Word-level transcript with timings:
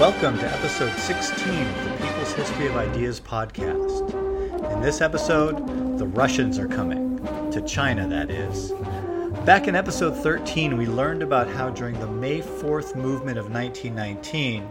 Welcome 0.00 0.38
to 0.38 0.46
episode 0.46 0.96
16 0.96 1.66
of 1.66 1.84
the 1.84 2.06
People's 2.06 2.32
History 2.32 2.66
of 2.68 2.74
Ideas 2.74 3.20
podcast. 3.20 4.72
In 4.72 4.80
this 4.80 5.02
episode, 5.02 5.98
the 5.98 6.06
Russians 6.06 6.58
are 6.58 6.66
coming. 6.66 7.18
To 7.50 7.60
China, 7.66 8.08
that 8.08 8.30
is. 8.30 8.72
Back 9.44 9.68
in 9.68 9.76
episode 9.76 10.16
13, 10.16 10.78
we 10.78 10.86
learned 10.86 11.22
about 11.22 11.48
how 11.48 11.68
during 11.68 12.00
the 12.00 12.06
May 12.06 12.40
4th 12.40 12.96
movement 12.96 13.38
of 13.38 13.52
1919, 13.52 14.70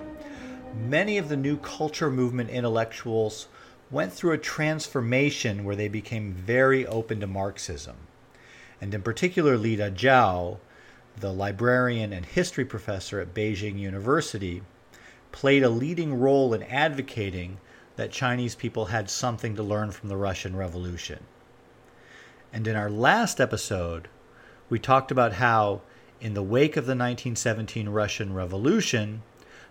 many 0.87 1.19
of 1.19 1.29
the 1.29 1.37
new 1.37 1.57
culture 1.57 2.09
movement 2.09 2.49
intellectuals 2.49 3.49
went 3.91 4.11
through 4.11 4.31
a 4.31 4.39
transformation 4.39 5.63
where 5.63 5.75
they 5.75 5.89
became 5.89 6.33
very 6.33 6.87
open 6.87 7.19
to 7.19 7.27
Marxism. 7.27 7.97
And 8.81 8.95
in 8.95 9.03
particular, 9.03 9.59
Li 9.59 9.77
Dazhao, 9.77 10.57
the 11.15 11.31
librarian 11.31 12.13
and 12.13 12.25
history 12.25 12.65
professor 12.65 13.19
at 13.19 13.35
Beijing 13.35 13.77
University, 13.77 14.63
played 15.31 15.63
a 15.63 15.69
leading 15.69 16.19
role 16.19 16.53
in 16.53 16.63
advocating 16.63 17.57
that 17.95 18.11
Chinese 18.11 18.55
people 18.55 18.85
had 18.85 19.09
something 19.09 19.55
to 19.55 19.63
learn 19.63 19.91
from 19.91 20.09
the 20.09 20.17
Russian 20.17 20.55
Revolution. 20.55 21.19
And 22.51 22.67
in 22.67 22.75
our 22.75 22.89
last 22.89 23.39
episode, 23.39 24.07
we 24.69 24.79
talked 24.79 25.11
about 25.11 25.33
how, 25.33 25.81
in 26.21 26.33
the 26.33 26.43
wake 26.43 26.77
of 26.77 26.85
the 26.85 26.91
1917 26.91 27.89
Russian 27.89 28.33
Revolution, 28.33 29.21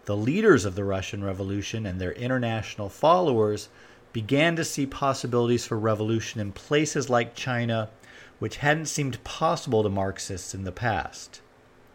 the 0.04 0.16
leaders 0.16 0.64
of 0.64 0.74
the 0.74 0.84
Russian 0.84 1.22
Revolution 1.24 1.86
and 1.86 2.00
their 2.00 2.12
international 2.12 2.88
followers 2.88 3.68
began 4.12 4.56
to 4.56 4.64
see 4.64 4.86
possibilities 4.86 5.66
for 5.66 5.78
revolution 5.78 6.40
in 6.40 6.52
places 6.52 7.10
like 7.10 7.34
China, 7.34 7.90
which 8.38 8.56
hadn't 8.56 8.86
seemed 8.86 9.22
possible 9.24 9.82
to 9.82 9.88
Marxists 9.88 10.54
in 10.54 10.64
the 10.64 10.72
past. 10.72 11.40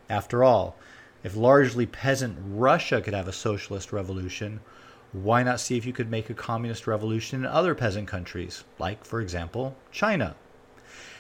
After 0.10 0.44
all, 0.44 0.76
if 1.24 1.36
largely 1.36 1.86
peasant 1.86 2.38
Russia 2.46 3.02
could 3.02 3.14
have 3.14 3.28
a 3.28 3.34
socialist 3.34 3.94
revolution, 3.94 4.60
why 5.14 5.44
not 5.44 5.60
see 5.60 5.78
if 5.78 5.86
you 5.86 5.94
could 5.94 6.12
make 6.12 6.30
a 6.30 6.34
communist 6.34 6.88
revolution 6.88 7.40
in 7.40 7.46
other 7.46 7.76
peasant 7.76 8.08
countries, 8.08 8.64
like, 8.80 9.06
for 9.06 9.22
example, 9.22 9.76
China? 9.92 10.36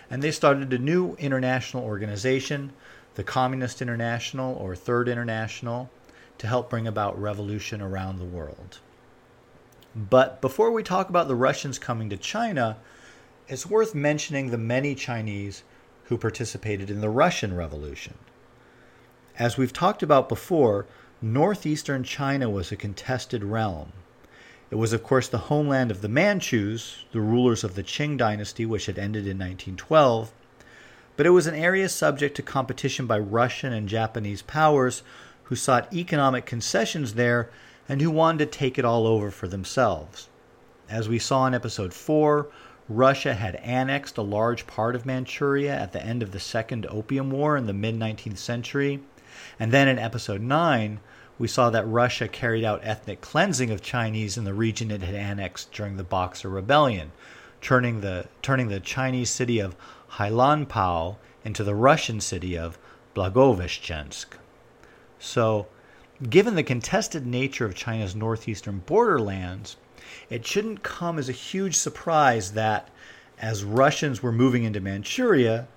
And 0.09 0.21
they 0.21 0.31
started 0.31 0.73
a 0.73 0.77
new 0.77 1.15
international 1.15 1.83
organization, 1.83 2.73
the 3.15 3.23
Communist 3.23 3.81
International 3.81 4.55
or 4.55 4.75
Third 4.75 5.07
International, 5.07 5.89
to 6.39 6.47
help 6.47 6.69
bring 6.69 6.87
about 6.87 7.21
revolution 7.21 7.81
around 7.81 8.17
the 8.17 8.25
world. 8.25 8.79
But 9.95 10.41
before 10.41 10.71
we 10.71 10.83
talk 10.83 11.09
about 11.09 11.27
the 11.27 11.35
Russians 11.35 11.77
coming 11.77 12.09
to 12.09 12.17
China, 12.17 12.77
it's 13.47 13.67
worth 13.67 13.93
mentioning 13.93 14.49
the 14.49 14.57
many 14.57 14.95
Chinese 14.95 15.63
who 16.05 16.17
participated 16.17 16.89
in 16.89 17.01
the 17.01 17.09
Russian 17.09 17.55
Revolution. 17.55 18.15
As 19.39 19.57
we've 19.57 19.73
talked 19.73 20.03
about 20.03 20.29
before, 20.29 20.85
northeastern 21.19 22.03
China 22.03 22.51
was 22.51 22.71
a 22.71 22.75
contested 22.75 23.43
realm. 23.43 23.91
It 24.69 24.75
was, 24.75 24.93
of 24.93 25.01
course, 25.01 25.27
the 25.27 25.49
homeland 25.49 25.89
of 25.89 26.01
the 26.01 26.07
Manchus, 26.07 27.03
the 27.11 27.19
rulers 27.19 27.63
of 27.63 27.73
the 27.73 27.83
Qing 27.83 28.15
dynasty, 28.15 28.63
which 28.63 28.85
had 28.85 28.99
ended 28.99 29.23
in 29.23 29.39
1912, 29.39 30.31
but 31.17 31.25
it 31.25 31.31
was 31.31 31.47
an 31.47 31.55
area 31.55 31.89
subject 31.89 32.35
to 32.35 32.43
competition 32.43 33.07
by 33.07 33.17
Russian 33.17 33.73
and 33.73 33.89
Japanese 33.89 34.43
powers 34.43 35.01
who 35.45 35.55
sought 35.55 35.91
economic 35.91 36.45
concessions 36.45 37.15
there 37.15 37.49
and 37.89 38.01
who 38.01 38.11
wanted 38.11 38.51
to 38.51 38.57
take 38.57 38.77
it 38.77 38.85
all 38.85 39.07
over 39.07 39.31
for 39.31 39.47
themselves. 39.47 40.29
As 40.87 41.09
we 41.09 41.17
saw 41.17 41.47
in 41.47 41.55
episode 41.55 41.93
4, 41.93 42.49
Russia 42.87 43.33
had 43.33 43.55
annexed 43.55 44.19
a 44.19 44.21
large 44.21 44.67
part 44.67 44.95
of 44.95 45.07
Manchuria 45.07 45.73
at 45.73 45.91
the 45.91 46.05
end 46.05 46.21
of 46.21 46.33
the 46.33 46.39
Second 46.39 46.85
Opium 46.87 47.31
War 47.31 47.57
in 47.57 47.65
the 47.65 47.73
mid 47.73 47.97
19th 47.97 48.37
century. 48.37 49.01
And 49.59 49.71
then 49.71 49.87
in 49.87 49.99
episode 49.99 50.41
9, 50.41 50.99
we 51.39 51.47
saw 51.47 51.69
that 51.69 51.87
Russia 51.87 52.27
carried 52.27 52.63
out 52.63 52.81
ethnic 52.83 53.21
cleansing 53.21 53.71
of 53.71 53.81
Chinese 53.81 54.37
in 54.37 54.43
the 54.43 54.53
region 54.53 54.91
it 54.91 55.01
had 55.01 55.15
annexed 55.15 55.71
during 55.71 55.97
the 55.97 56.03
Boxer 56.03 56.49
Rebellion, 56.49 57.11
turning 57.61 58.01
the, 58.01 58.27
turning 58.41 58.67
the 58.67 58.79
Chinese 58.79 59.29
city 59.29 59.59
of 59.59 59.75
Hailanpao 60.13 61.17
into 61.43 61.63
the 61.63 61.75
Russian 61.75 62.21
city 62.21 62.57
of 62.57 62.77
Blagoveshchensk. 63.15 64.37
So, 65.19 65.67
given 66.29 66.55
the 66.55 66.63
contested 66.63 67.25
nature 67.25 67.65
of 67.65 67.75
China's 67.75 68.15
northeastern 68.15 68.79
borderlands, 68.85 69.77
it 70.29 70.45
shouldn't 70.45 70.83
come 70.83 71.17
as 71.17 71.29
a 71.29 71.33
huge 71.33 71.75
surprise 71.75 72.51
that 72.51 72.89
as 73.39 73.63
Russians 73.63 74.21
were 74.21 74.31
moving 74.31 74.63
into 74.63 74.79
Manchuria, 74.79 75.67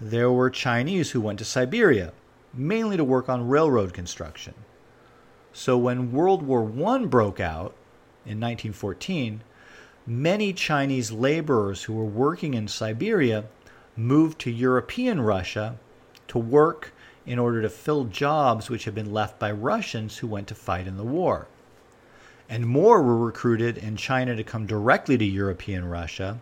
there 0.00 0.30
were 0.30 0.50
Chinese 0.50 1.10
who 1.10 1.20
went 1.20 1.38
to 1.38 1.44
Siberia, 1.44 2.12
mainly 2.52 2.96
to 2.96 3.04
work 3.04 3.28
on 3.28 3.48
railroad 3.48 3.92
construction. 3.92 4.54
So 5.52 5.76
when 5.76 6.12
World 6.12 6.42
War 6.42 6.64
I 6.64 7.04
broke 7.04 7.40
out 7.40 7.74
in 8.24 8.40
1914, 8.40 9.42
many 10.06 10.52
Chinese 10.52 11.12
laborers 11.12 11.84
who 11.84 11.94
were 11.94 12.04
working 12.04 12.54
in 12.54 12.68
Siberia 12.68 13.44
moved 13.96 14.38
to 14.40 14.50
European 14.50 15.20
Russia 15.20 15.76
to 16.28 16.38
work 16.38 16.92
in 17.26 17.38
order 17.38 17.60
to 17.62 17.68
fill 17.68 18.04
jobs 18.04 18.70
which 18.70 18.84
had 18.84 18.94
been 18.94 19.12
left 19.12 19.38
by 19.38 19.50
Russians 19.50 20.18
who 20.18 20.26
went 20.26 20.48
to 20.48 20.54
fight 20.54 20.86
in 20.86 20.96
the 20.96 21.04
war. 21.04 21.46
And 22.48 22.66
more 22.66 23.02
were 23.02 23.16
recruited 23.16 23.78
in 23.78 23.96
China 23.96 24.34
to 24.34 24.42
come 24.42 24.66
directly 24.66 25.16
to 25.18 25.24
European 25.24 25.84
Russia, 25.84 26.40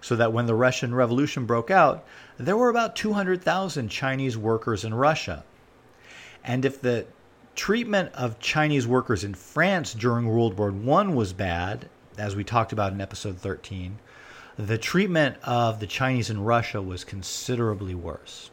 so 0.00 0.14
that 0.14 0.32
when 0.32 0.46
the 0.46 0.54
Russian 0.54 0.94
Revolution 0.94 1.46
broke 1.46 1.70
out, 1.70 2.04
there 2.38 2.56
were 2.56 2.70
about 2.70 2.94
200,000 2.94 3.88
Chinese 3.88 4.38
workers 4.38 4.84
in 4.84 4.94
Russia. 4.94 5.44
And 6.44 6.64
if 6.64 6.80
the 6.80 7.06
treatment 7.56 8.12
of 8.14 8.38
Chinese 8.38 8.86
workers 8.86 9.24
in 9.24 9.34
France 9.34 9.92
during 9.92 10.28
World 10.28 10.56
War 10.56 10.72
I 10.72 11.08
was 11.08 11.32
bad, 11.32 11.88
as 12.16 12.36
we 12.36 12.44
talked 12.44 12.72
about 12.72 12.92
in 12.92 13.00
episode 13.00 13.38
13, 13.38 13.98
the 14.56 14.78
treatment 14.78 15.36
of 15.42 15.80
the 15.80 15.86
Chinese 15.86 16.30
in 16.30 16.42
Russia 16.42 16.80
was 16.80 17.04
considerably 17.04 17.94
worse. 17.94 18.50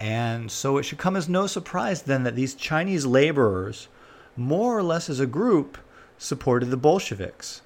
And 0.00 0.50
so 0.50 0.76
it 0.76 0.84
should 0.84 0.98
come 0.98 1.16
as 1.16 1.28
no 1.28 1.46
surprise 1.46 2.02
then 2.02 2.22
that 2.24 2.36
these 2.36 2.54
Chinese 2.54 3.04
laborers, 3.04 3.88
more 4.36 4.76
or 4.76 4.82
less 4.82 5.08
as 5.10 5.20
a 5.20 5.26
group, 5.26 5.78
supported 6.18 6.66
the 6.66 6.76
Bolsheviks. 6.76 7.62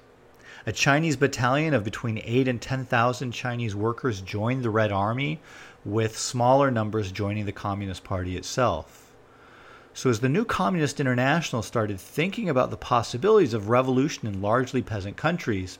A 0.65 0.71
Chinese 0.71 1.17
battalion 1.17 1.73
of 1.73 1.83
between 1.83 2.21
8 2.23 2.47
and 2.47 2.61
10,000 2.61 3.33
Chinese 3.33 3.75
workers 3.75 4.21
joined 4.21 4.63
the 4.63 4.69
Red 4.69 4.93
Army, 4.93 5.41
with 5.83 6.17
smaller 6.17 6.71
numbers 6.71 7.11
joining 7.11 7.45
the 7.45 7.51
Communist 7.51 8.05
Party 8.05 8.37
itself. 8.37 9.11
So, 9.93 10.09
as 10.09 10.21
the 10.21 10.29
new 10.29 10.45
Communist 10.45 11.01
International 11.01 11.63
started 11.63 11.99
thinking 11.99 12.47
about 12.47 12.71
the 12.71 12.77
possibilities 12.77 13.53
of 13.53 13.67
revolution 13.67 14.25
in 14.25 14.41
largely 14.41 14.81
peasant 14.81 15.17
countries, 15.17 15.79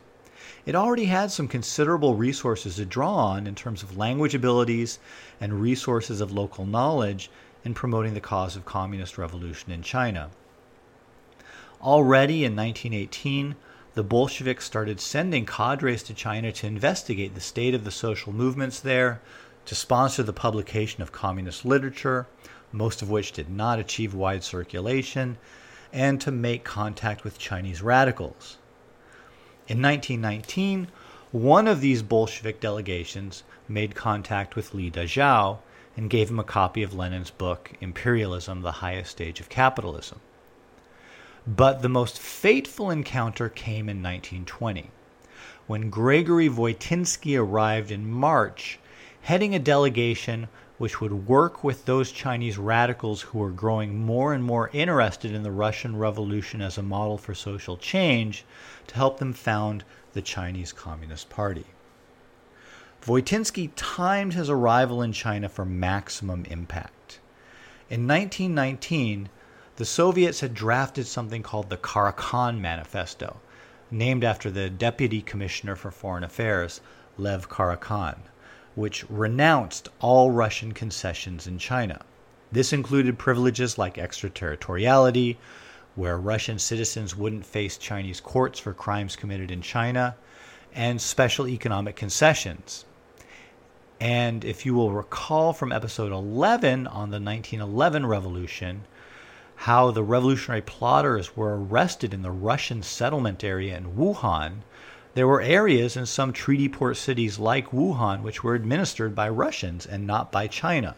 it 0.65 0.75
already 0.75 1.05
had 1.05 1.31
some 1.31 1.47
considerable 1.47 2.15
resources 2.15 2.75
to 2.75 2.85
draw 2.85 3.15
on 3.15 3.47
in 3.47 3.55
terms 3.55 3.83
of 3.83 3.95
language 3.95 4.35
abilities 4.35 4.99
and 5.39 5.61
resources 5.61 6.19
of 6.19 6.33
local 6.33 6.65
knowledge 6.65 7.31
in 7.63 7.73
promoting 7.73 8.15
the 8.15 8.19
cause 8.19 8.57
of 8.57 8.65
communist 8.65 9.17
revolution 9.17 9.71
in 9.71 9.81
China. 9.81 10.29
Already 11.81 12.43
in 12.43 12.53
1918, 12.53 13.55
the 13.95 14.03
Bolsheviks 14.03 14.65
started 14.65 14.99
sending 14.99 15.45
cadres 15.45 16.01
to 16.03 16.13
China 16.13 16.51
to 16.51 16.67
investigate 16.67 17.35
the 17.35 17.41
state 17.41 17.75
of 17.75 17.83
the 17.83 17.91
social 17.91 18.33
movements 18.33 18.79
there, 18.79 19.21
to 19.65 19.75
sponsor 19.75 20.23
the 20.23 20.33
publication 20.33 21.03
of 21.03 21.11
communist 21.11 21.63
literature, 21.63 22.25
most 22.71 23.03
of 23.03 23.09
which 23.09 23.31
did 23.31 23.49
not 23.49 23.77
achieve 23.77 24.15
wide 24.15 24.43
circulation, 24.43 25.37
and 25.91 26.19
to 26.19 26.31
make 26.31 26.63
contact 26.63 27.23
with 27.23 27.37
Chinese 27.37 27.83
radicals. 27.83 28.57
In 29.67 29.79
1919, 29.79 30.87
one 31.31 31.67
of 31.67 31.79
these 31.79 32.01
Bolshevik 32.01 32.59
delegations 32.59 33.43
made 33.67 33.93
contact 33.93 34.55
with 34.55 34.73
Li 34.73 34.89
Dazhao 34.89 35.59
and 35.95 36.09
gave 36.09 36.29
him 36.29 36.39
a 36.39 36.43
copy 36.43 36.81
of 36.81 36.95
Lenin's 36.95 37.29
book, 37.29 37.71
Imperialism, 37.79 38.63
the 38.63 38.71
Highest 38.71 39.11
Stage 39.11 39.39
of 39.39 39.49
Capitalism. 39.49 40.19
But 41.45 41.81
the 41.81 41.89
most 41.89 42.19
fateful 42.19 42.89
encounter 42.89 43.49
came 43.49 43.89
in 43.89 44.01
1920, 44.01 44.91
when 45.67 45.89
Gregory 45.89 46.47
Voitinsky 46.47 47.37
arrived 47.37 47.91
in 47.91 48.09
March, 48.09 48.79
heading 49.23 49.53
a 49.53 49.59
delegation 49.59 50.47
which 50.77 51.01
would 51.01 51.27
work 51.27 51.61
with 51.61 51.83
those 51.83 52.13
Chinese 52.13 52.57
radicals 52.57 53.23
who 53.23 53.39
were 53.39 53.51
growing 53.51 54.05
more 54.05 54.33
and 54.33 54.45
more 54.45 54.69
interested 54.71 55.33
in 55.33 55.43
the 55.43 55.51
Russian 55.51 55.97
Revolution 55.97 56.61
as 56.61 56.77
a 56.77 56.81
model 56.81 57.17
for 57.17 57.35
social 57.35 57.75
change 57.75 58.45
to 58.87 58.95
help 58.95 59.19
them 59.19 59.33
found 59.33 59.83
the 60.13 60.21
Chinese 60.21 60.71
Communist 60.71 61.29
Party. 61.29 61.65
Voitinsky 63.01 63.69
timed 63.75 64.33
his 64.33 64.49
arrival 64.49 65.01
in 65.01 65.11
China 65.11 65.49
for 65.49 65.65
maximum 65.65 66.45
impact. 66.45 67.19
In 67.89 68.07
1919, 68.07 69.27
the 69.75 69.85
Soviets 69.85 70.39
had 70.41 70.53
drafted 70.53 71.07
something 71.07 71.43
called 71.43 71.69
the 71.69 71.77
Karakhan 71.77 72.59
Manifesto, 72.59 73.37
named 73.89 74.23
after 74.23 74.51
the 74.51 74.69
Deputy 74.69 75.21
Commissioner 75.21 75.75
for 75.75 75.91
Foreign 75.91 76.23
Affairs, 76.23 76.81
Lev 77.17 77.49
Karakhan 77.49 78.17
which 78.75 79.07
renounced 79.09 79.89
all 79.99 80.31
Russian 80.31 80.71
concessions 80.71 81.45
in 81.45 81.59
China. 81.59 82.01
This 82.51 82.73
included 82.73 83.19
privileges 83.19 83.77
like 83.77 83.97
extraterritoriality, 83.97 85.37
where 85.95 86.17
Russian 86.17 86.57
citizens 86.57 87.15
wouldn't 87.15 87.45
face 87.45 87.77
Chinese 87.77 88.19
courts 88.19 88.59
for 88.59 88.73
crimes 88.73 89.15
committed 89.15 89.51
in 89.51 89.61
China, 89.61 90.15
and 90.73 90.99
special 90.99 91.47
economic 91.47 91.95
concessions. 91.95 92.85
And 93.99 94.43
if 94.43 94.65
you 94.65 94.73
will 94.73 94.91
recall 94.91 95.53
from 95.53 95.71
episode 95.71 96.11
11 96.11 96.87
on 96.87 97.11
the 97.11 97.19
1911 97.19 98.05
revolution, 98.07 98.85
how 99.55 99.91
the 99.91 100.03
revolutionary 100.03 100.61
plotters 100.61 101.37
were 101.37 101.57
arrested 101.57 102.13
in 102.13 102.21
the 102.21 102.31
Russian 102.31 102.83
settlement 102.83 103.43
area 103.43 103.77
in 103.77 103.95
Wuhan, 103.95 104.63
there 105.13 105.27
were 105.27 105.41
areas 105.41 105.95
in 105.95 106.05
some 106.05 106.33
treaty 106.33 106.67
port 106.67 106.97
cities 106.97 107.37
like 107.37 107.71
Wuhan 107.71 108.23
which 108.23 108.43
were 108.43 108.55
administered 108.55 109.13
by 109.13 109.29
Russians 109.29 109.85
and 109.85 110.07
not 110.07 110.31
by 110.31 110.47
China. 110.47 110.95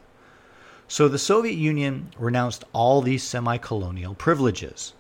So 0.88 1.08
the 1.08 1.18
Soviet 1.18 1.56
Union 1.56 2.12
renounced 2.18 2.64
all 2.72 3.02
these 3.02 3.24
semi 3.24 3.58
colonial 3.58 4.14
privileges. 4.14 4.94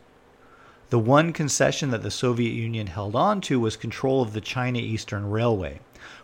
The 0.90 1.00
one 1.00 1.34
concession 1.34 1.92
that 1.92 2.04
the 2.04 2.12
Soviet 2.12 2.52
Union 2.52 2.88
held 2.88 3.16
on 3.16 3.42
to 3.42 3.60
was 3.60 3.76
control 3.78 4.22
of 4.22 4.34
the 4.34 4.42
China 4.42 4.80
Eastern 4.80 5.30
Railway, 5.30 5.80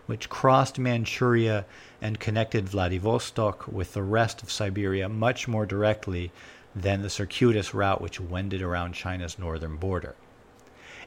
which 0.05 0.29
crossed 0.29 0.77
Manchuria 0.77 1.65
and 2.01 2.19
connected 2.19 2.69
Vladivostok 2.69 3.67
with 3.67 3.93
the 3.93 4.03
rest 4.03 4.43
of 4.43 4.51
Siberia 4.51 5.07
much 5.09 5.47
more 5.47 5.65
directly 5.65 6.31
than 6.75 7.01
the 7.01 7.09
circuitous 7.09 7.73
route 7.73 8.01
which 8.01 8.19
wended 8.19 8.61
around 8.61 8.93
China's 8.93 9.37
northern 9.37 9.75
border. 9.77 10.15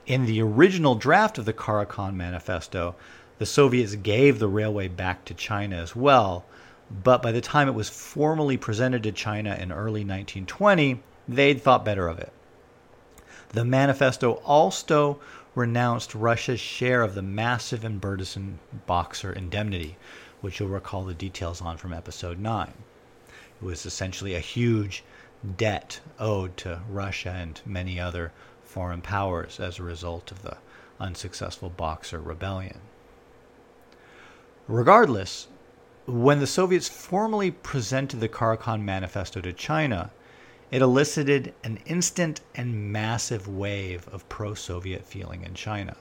In 0.06 0.26
the 0.26 0.42
original 0.42 0.94
draft 0.94 1.38
of 1.38 1.46
the 1.46 1.52
Karakhan 1.52 2.14
Manifesto, 2.14 2.94
the 3.38 3.46
Soviets 3.46 3.94
gave 3.94 4.38
the 4.38 4.48
railway 4.48 4.88
back 4.88 5.24
to 5.24 5.34
China 5.34 5.76
as 5.76 5.96
well, 5.96 6.44
but 6.90 7.22
by 7.22 7.32
the 7.32 7.40
time 7.40 7.68
it 7.68 7.74
was 7.74 7.88
formally 7.88 8.56
presented 8.56 9.02
to 9.02 9.12
China 9.12 9.54
in 9.54 9.72
early 9.72 10.02
1920, 10.02 11.02
they'd 11.26 11.62
thought 11.62 11.84
better 11.84 12.08
of 12.08 12.18
it. 12.18 12.32
The 13.50 13.64
manifesto 13.64 14.34
also 14.44 15.18
renounced 15.54 16.14
Russia's 16.14 16.60
share 16.60 17.02
of 17.02 17.14
the 17.14 17.22
massive 17.22 17.84
and 17.84 18.00
burdensome 18.00 18.58
Boxer 18.86 19.32
indemnity, 19.32 19.96
which 20.40 20.60
you'll 20.60 20.68
recall 20.68 21.04
the 21.04 21.14
details 21.14 21.60
on 21.60 21.76
from 21.76 21.92
episode 21.92 22.38
9. 22.38 22.72
It 23.62 23.64
was 23.64 23.86
essentially 23.86 24.34
a 24.34 24.40
huge 24.40 25.04
debt 25.56 26.00
owed 26.18 26.56
to 26.56 26.80
Russia 26.88 27.30
and 27.30 27.60
many 27.66 28.00
other 28.00 28.32
foreign 28.62 29.00
powers 29.00 29.60
as 29.60 29.78
a 29.78 29.82
result 29.82 30.30
of 30.30 30.42
the 30.42 30.56
unsuccessful 30.98 31.70
Boxer 31.70 32.20
Rebellion. 32.20 32.80
Regardless, 34.66 35.48
when 36.06 36.40
the 36.40 36.46
Soviets 36.46 36.88
formally 36.88 37.50
presented 37.50 38.20
the 38.20 38.28
Karakhan 38.28 38.82
Manifesto 38.82 39.40
to 39.40 39.52
China, 39.52 40.10
it 40.70 40.82
elicited 40.82 41.54
an 41.62 41.78
instant 41.86 42.40
and 42.54 42.92
massive 42.92 43.46
wave 43.46 44.08
of 44.08 44.28
pro 44.28 44.54
Soviet 44.54 45.04
feeling 45.06 45.42
in 45.42 45.54
China. 45.54 45.96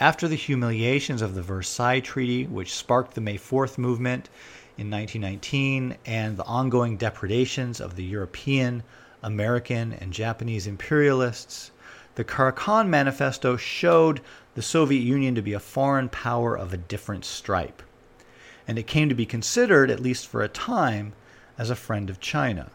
After 0.00 0.28
the 0.28 0.36
humiliations 0.36 1.22
of 1.22 1.34
the 1.34 1.42
Versailles 1.42 2.00
Treaty, 2.00 2.46
which 2.46 2.74
sparked 2.74 3.14
the 3.14 3.20
May 3.20 3.36
4th 3.36 3.78
movement 3.78 4.28
in 4.78 4.90
1919, 4.90 5.98
and 6.06 6.36
the 6.36 6.44
ongoing 6.44 6.96
depredations 6.96 7.80
of 7.80 7.96
the 7.96 8.04
European, 8.04 8.84
American, 9.24 9.92
and 9.92 10.12
Japanese 10.12 10.68
imperialists, 10.68 11.72
the 12.14 12.24
Karakhan 12.24 12.88
Manifesto 12.88 13.56
showed 13.56 14.20
the 14.54 14.62
Soviet 14.62 15.00
Union 15.00 15.34
to 15.34 15.42
be 15.42 15.52
a 15.52 15.60
foreign 15.60 16.08
power 16.08 16.56
of 16.56 16.72
a 16.72 16.76
different 16.76 17.24
stripe. 17.24 17.82
And 18.68 18.78
it 18.78 18.86
came 18.86 19.08
to 19.08 19.14
be 19.16 19.26
considered, 19.26 19.90
at 19.90 20.00
least 20.00 20.28
for 20.28 20.42
a 20.42 20.48
time, 20.48 21.12
as 21.58 21.70
a 21.70 21.76
friend 21.76 22.08
of 22.08 22.20
China. 22.20 22.70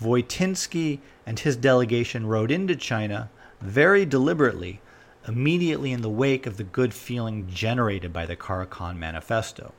Voitinsky 0.00 1.00
and 1.26 1.38
his 1.38 1.56
delegation 1.56 2.26
rode 2.26 2.50
into 2.50 2.74
China 2.74 3.30
very 3.60 4.06
deliberately, 4.06 4.80
immediately 5.28 5.92
in 5.92 6.00
the 6.00 6.10
wake 6.10 6.46
of 6.46 6.56
the 6.56 6.64
good 6.64 6.94
feeling 6.94 7.46
generated 7.48 8.12
by 8.12 8.24
the 8.24 8.36
Karakhan 8.36 8.98
Manifesto. 8.98 9.74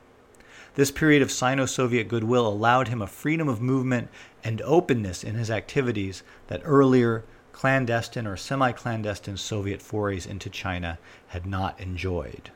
This 0.74 0.90
period 0.90 1.22
of 1.22 1.30
Sino 1.30 1.66
Soviet 1.66 2.08
goodwill 2.08 2.48
allowed 2.48 2.88
him 2.88 3.00
a 3.00 3.06
freedom 3.06 3.48
of 3.48 3.60
movement 3.60 4.08
and 4.42 4.60
openness 4.62 5.22
in 5.22 5.36
his 5.36 5.48
activities 5.48 6.24
that 6.48 6.62
earlier 6.64 7.24
clandestine 7.52 8.26
or 8.26 8.36
semi 8.36 8.72
clandestine 8.72 9.36
Soviet 9.36 9.80
forays 9.80 10.26
into 10.26 10.50
China 10.50 10.98
had 11.28 11.46
not 11.46 11.78
enjoyed. 11.80 12.50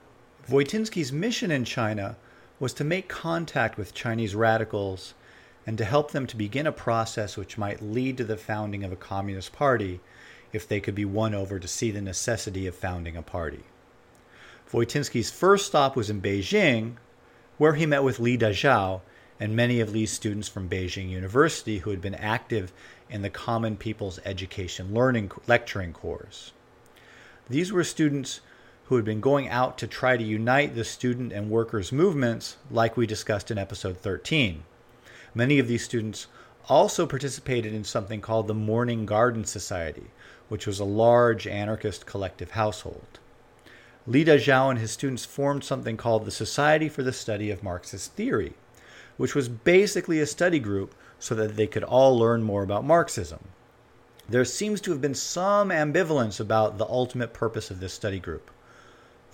Voitinsky's 0.48 1.12
mission 1.12 1.52
in 1.52 1.64
China 1.64 2.16
was 2.58 2.72
to 2.74 2.82
make 2.82 3.08
contact 3.08 3.78
with 3.78 3.94
Chinese 3.94 4.34
radicals 4.34 5.14
and 5.64 5.78
to 5.78 5.84
help 5.84 6.10
them 6.10 6.26
to 6.26 6.36
begin 6.36 6.66
a 6.66 6.72
process 6.72 7.36
which 7.36 7.56
might 7.56 7.80
lead 7.80 8.16
to 8.16 8.24
the 8.24 8.36
founding 8.36 8.82
of 8.82 8.90
a 8.90 8.96
Communist 8.96 9.52
Party 9.52 10.00
if 10.52 10.66
they 10.66 10.80
could 10.80 10.94
be 10.96 11.04
won 11.04 11.34
over 11.34 11.60
to 11.60 11.68
see 11.68 11.92
the 11.92 12.02
necessity 12.02 12.66
of 12.66 12.74
founding 12.74 13.16
a 13.16 13.22
party. 13.22 13.62
Voitinsky's 14.68 15.30
first 15.30 15.66
stop 15.66 15.94
was 15.94 16.10
in 16.10 16.20
Beijing, 16.20 16.96
where 17.58 17.74
he 17.74 17.86
met 17.86 18.04
with 18.04 18.18
Li 18.18 18.38
Dazhao 18.38 19.00
and 19.40 19.54
many 19.54 19.80
of 19.80 19.92
Li's 19.92 20.10
students 20.10 20.48
from 20.48 20.68
Beijing 20.68 21.10
University 21.10 21.78
who 21.78 21.90
had 21.90 22.00
been 22.00 22.14
active 22.14 22.72
in 23.10 23.22
the 23.22 23.30
Common 23.30 23.76
People's 23.76 24.18
Education 24.24 24.94
Learning 24.94 25.30
Lecturing 25.46 25.92
course. 25.92 26.52
These 27.50 27.72
were 27.72 27.84
students 27.84 28.40
who 28.84 28.96
had 28.96 29.04
been 29.04 29.20
going 29.20 29.48
out 29.48 29.76
to 29.78 29.86
try 29.86 30.16
to 30.16 30.24
unite 30.24 30.74
the 30.74 30.84
student 30.84 31.32
and 31.32 31.50
workers' 31.50 31.92
movements, 31.92 32.56
like 32.70 32.96
we 32.96 33.06
discussed 33.06 33.50
in 33.50 33.58
episode 33.58 33.98
13. 33.98 34.62
Many 35.34 35.58
of 35.58 35.68
these 35.68 35.84
students 35.84 36.26
also 36.68 37.06
participated 37.06 37.74
in 37.74 37.84
something 37.84 38.20
called 38.20 38.46
the 38.46 38.54
Morning 38.54 39.04
Garden 39.04 39.44
Society, 39.44 40.10
which 40.48 40.66
was 40.66 40.80
a 40.80 40.84
large 40.84 41.46
anarchist 41.46 42.06
collective 42.06 42.52
household. 42.52 43.18
Li 44.08 44.24
Dazhao 44.24 44.70
and 44.70 44.78
his 44.78 44.90
students 44.90 45.26
formed 45.26 45.62
something 45.62 45.98
called 45.98 46.24
the 46.24 46.30
Society 46.30 46.88
for 46.88 47.02
the 47.02 47.12
Study 47.12 47.50
of 47.50 47.62
Marxist 47.62 48.14
Theory, 48.14 48.54
which 49.18 49.34
was 49.34 49.50
basically 49.50 50.18
a 50.18 50.24
study 50.24 50.58
group 50.58 50.94
so 51.18 51.34
that 51.34 51.56
they 51.56 51.66
could 51.66 51.84
all 51.84 52.18
learn 52.18 52.42
more 52.42 52.62
about 52.62 52.86
Marxism. 52.86 53.40
There 54.26 54.46
seems 54.46 54.80
to 54.80 54.92
have 54.92 55.02
been 55.02 55.14
some 55.14 55.68
ambivalence 55.68 56.40
about 56.40 56.78
the 56.78 56.86
ultimate 56.86 57.34
purpose 57.34 57.70
of 57.70 57.80
this 57.80 57.92
study 57.92 58.18
group. 58.18 58.50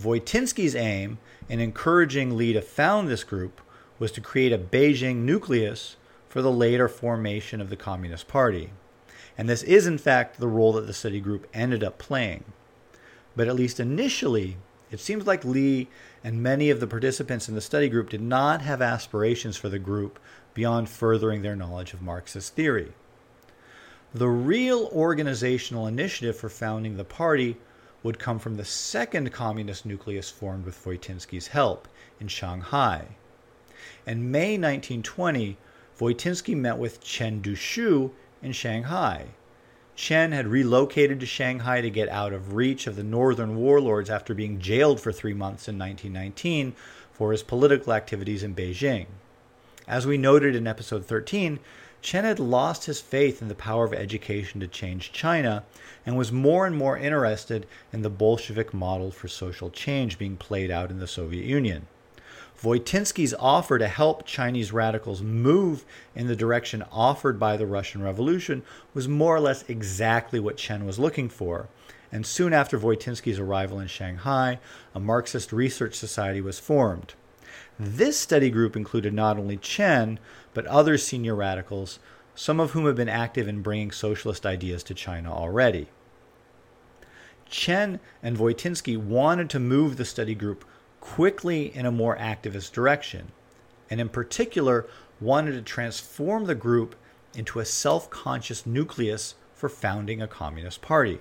Voitinsky's 0.03 0.75
aim 0.75 1.19
in 1.49 1.61
encouraging 1.61 2.37
Li 2.37 2.53
to 2.53 2.61
found 2.61 3.09
this 3.09 3.23
group 3.23 3.61
was 4.01 4.11
to 4.11 4.21
create 4.21 4.53
a 4.53 4.59
Beijing 4.59 5.19
nucleus 5.19 5.95
for 6.29 6.43
the 6.43 6.51
later 6.51 6.89
formation 6.89 7.61
of 7.61 7.71
the 7.71 7.77
Communist 7.77 8.27
Party. 8.27 8.71
And 9.39 9.49
this 9.49 9.63
is, 9.63 9.87
in 9.87 9.99
fact, 9.99 10.41
the 10.41 10.49
role 10.49 10.73
that 10.73 10.89
the 10.89 10.93
study 10.93 11.21
group 11.21 11.47
ended 11.55 11.85
up 11.85 11.97
playing. 11.97 12.43
But 13.37 13.49
at 13.49 13.57
least 13.57 13.81
initially, 13.81 14.57
it 14.91 15.01
seems 15.01 15.27
like 15.27 15.45
Li 15.45 15.89
and 16.23 16.43
many 16.43 16.71
of 16.71 16.81
the 16.81 16.87
participants 16.87 17.49
in 17.49 17.55
the 17.55 17.61
study 17.61 17.89
group 17.89 18.11
did 18.11 18.21
not 18.21 18.63
have 18.63 18.81
aspirations 18.81 19.57
for 19.57 19.69
the 19.69 19.79
group 19.79 20.19
beyond 20.55 20.89
furthering 20.89 21.43
their 21.43 21.57
knowledge 21.57 21.93
of 21.93 22.03
Marxist 22.03 22.55
theory. 22.55 22.93
The 24.15 24.29
real 24.29 24.89
organizational 24.93 25.89
initiative 25.89 26.37
for 26.37 26.49
founding 26.49 26.97
the 26.97 27.05
party 27.05 27.57
would 28.05 28.21
come 28.21 28.39
from 28.39 28.57
the 28.57 28.65
second 28.65 29.33
communist 29.33 29.85
nucleus 29.85 30.31
formed 30.31 30.65
with 30.65 30.83
Voitinsky's 30.85 31.49
help 31.49 31.89
in 32.21 32.29
Shanghai. 32.29 33.17
In 34.07 34.31
May 34.31 34.57
1920, 34.59 35.57
Voitinsky 35.99 36.57
met 36.57 36.79
with 36.79 37.01
Chen 37.01 37.43
Duxiu 37.43 38.13
in 38.43 38.53
Shanghai. 38.53 39.27
Chen 39.97 40.33
had 40.33 40.49
relocated 40.49 41.21
to 41.21 41.27
Shanghai 41.27 41.81
to 41.81 41.89
get 41.89 42.09
out 42.09 42.33
of 42.33 42.55
reach 42.55 42.87
of 42.87 42.97
the 42.97 43.05
northern 43.05 43.57
warlords 43.57 44.11
after 44.11 44.35
being 44.35 44.59
jailed 44.59 45.01
for 45.01 45.13
three 45.13 45.35
months 45.35 45.69
in 45.69 45.79
1919 45.79 46.75
for 47.13 47.31
his 47.31 47.45
political 47.45 47.93
activities 47.93 48.43
in 48.43 48.57
Beijing. 48.57 49.07
As 49.87 50.05
we 50.05 50.19
noted 50.19 50.57
in 50.57 50.67
episode 50.67 51.05
13, 51.05 51.61
Chen 52.03 52.25
had 52.25 52.41
lost 52.41 52.87
his 52.87 53.01
faith 53.01 53.41
in 53.41 53.49
the 53.49 53.55
power 53.55 53.85
of 53.85 53.95
education 53.95 54.61
to 54.61 54.67
change 54.67 55.13
China 55.13 55.65
and 56.05 56.19
was 56.19 56.33
more 56.33 56.67
and 56.67 56.77
more 56.77 56.99
interested 56.99 57.67
in 57.93 58.03
the 58.03 58.11
Bolshevik 58.11 58.75
model 58.75 59.11
for 59.11 59.29
social 59.29 59.71
change 59.71 60.19
being 60.19 60.37
played 60.37 60.71
out 60.71 60.91
in 60.91 60.99
the 60.99 61.07
Soviet 61.07 61.45
Union. 61.45 61.87
Voitinsky's 62.61 63.35
offer 63.39 63.79
to 63.79 63.89
help 63.89 64.27
Chinese 64.27 64.73
radicals 64.73 65.23
move 65.23 65.85
in 66.15 66.29
the 66.29 66.37
direction 66.37 66.85
offered 66.91 67.39
by 67.39 67.57
the 67.57 67.67
Russian 67.67 68.03
Revolution 68.03 68.63
was 68.95 69.09
more 69.09 69.37
or 69.37 69.41
less 69.41 69.65
exactly 69.69 70.41
what 70.41 70.57
Chen 70.57 70.87
was 70.87 70.99
looking 70.99 71.29
for. 71.29 71.69
And 72.13 72.25
soon 72.25 72.53
after 72.53 72.79
Voitinsky's 72.79 73.41
arrival 73.41 73.81
in 73.81 73.89
Shanghai, 73.89 74.61
a 74.95 75.01
Marxist 75.01 75.53
research 75.53 75.95
society 75.95 76.41
was 76.41 76.61
formed. 76.61 77.15
This 77.79 78.19
study 78.19 78.51
group 78.51 78.77
included 78.77 79.13
not 79.13 79.37
only 79.37 79.57
Chen, 79.57 80.21
but 80.55 80.67
other 80.67 80.97
senior 80.97 81.35
radicals, 81.35 81.99
some 82.35 82.61
of 82.61 82.71
whom 82.71 82.87
have 82.87 82.97
been 82.97 83.09
active 83.09 83.49
in 83.49 83.63
bringing 83.63 83.91
socialist 83.91 84.47
ideas 84.47 84.83
to 84.85 84.95
China 84.95 85.33
already. 85.33 85.89
Chen 87.47 88.01
and 88.23 88.37
Voitinsky 88.37 88.97
wanted 88.97 89.51
to 89.51 89.59
move 89.59 89.97
the 89.97 90.05
study 90.05 90.35
group 90.35 90.65
quickly 91.05 91.67
in 91.77 91.85
a 91.85 91.93
more 91.93 92.17
activist 92.17 92.73
direction, 92.73 93.31
and 93.91 94.01
in 94.01 94.09
particular, 94.09 94.87
wanted 95.21 95.53
to 95.53 95.63
transform 95.63 96.47
the 96.47 96.55
group 96.55 96.97
into 97.35 97.61
a 97.61 97.65
self 97.65 98.09
conscious 98.09 98.65
nucleus 98.65 99.35
for 99.55 99.69
founding 99.69 100.23
a 100.23 100.27
Communist 100.27 100.81
Party. 100.81 101.21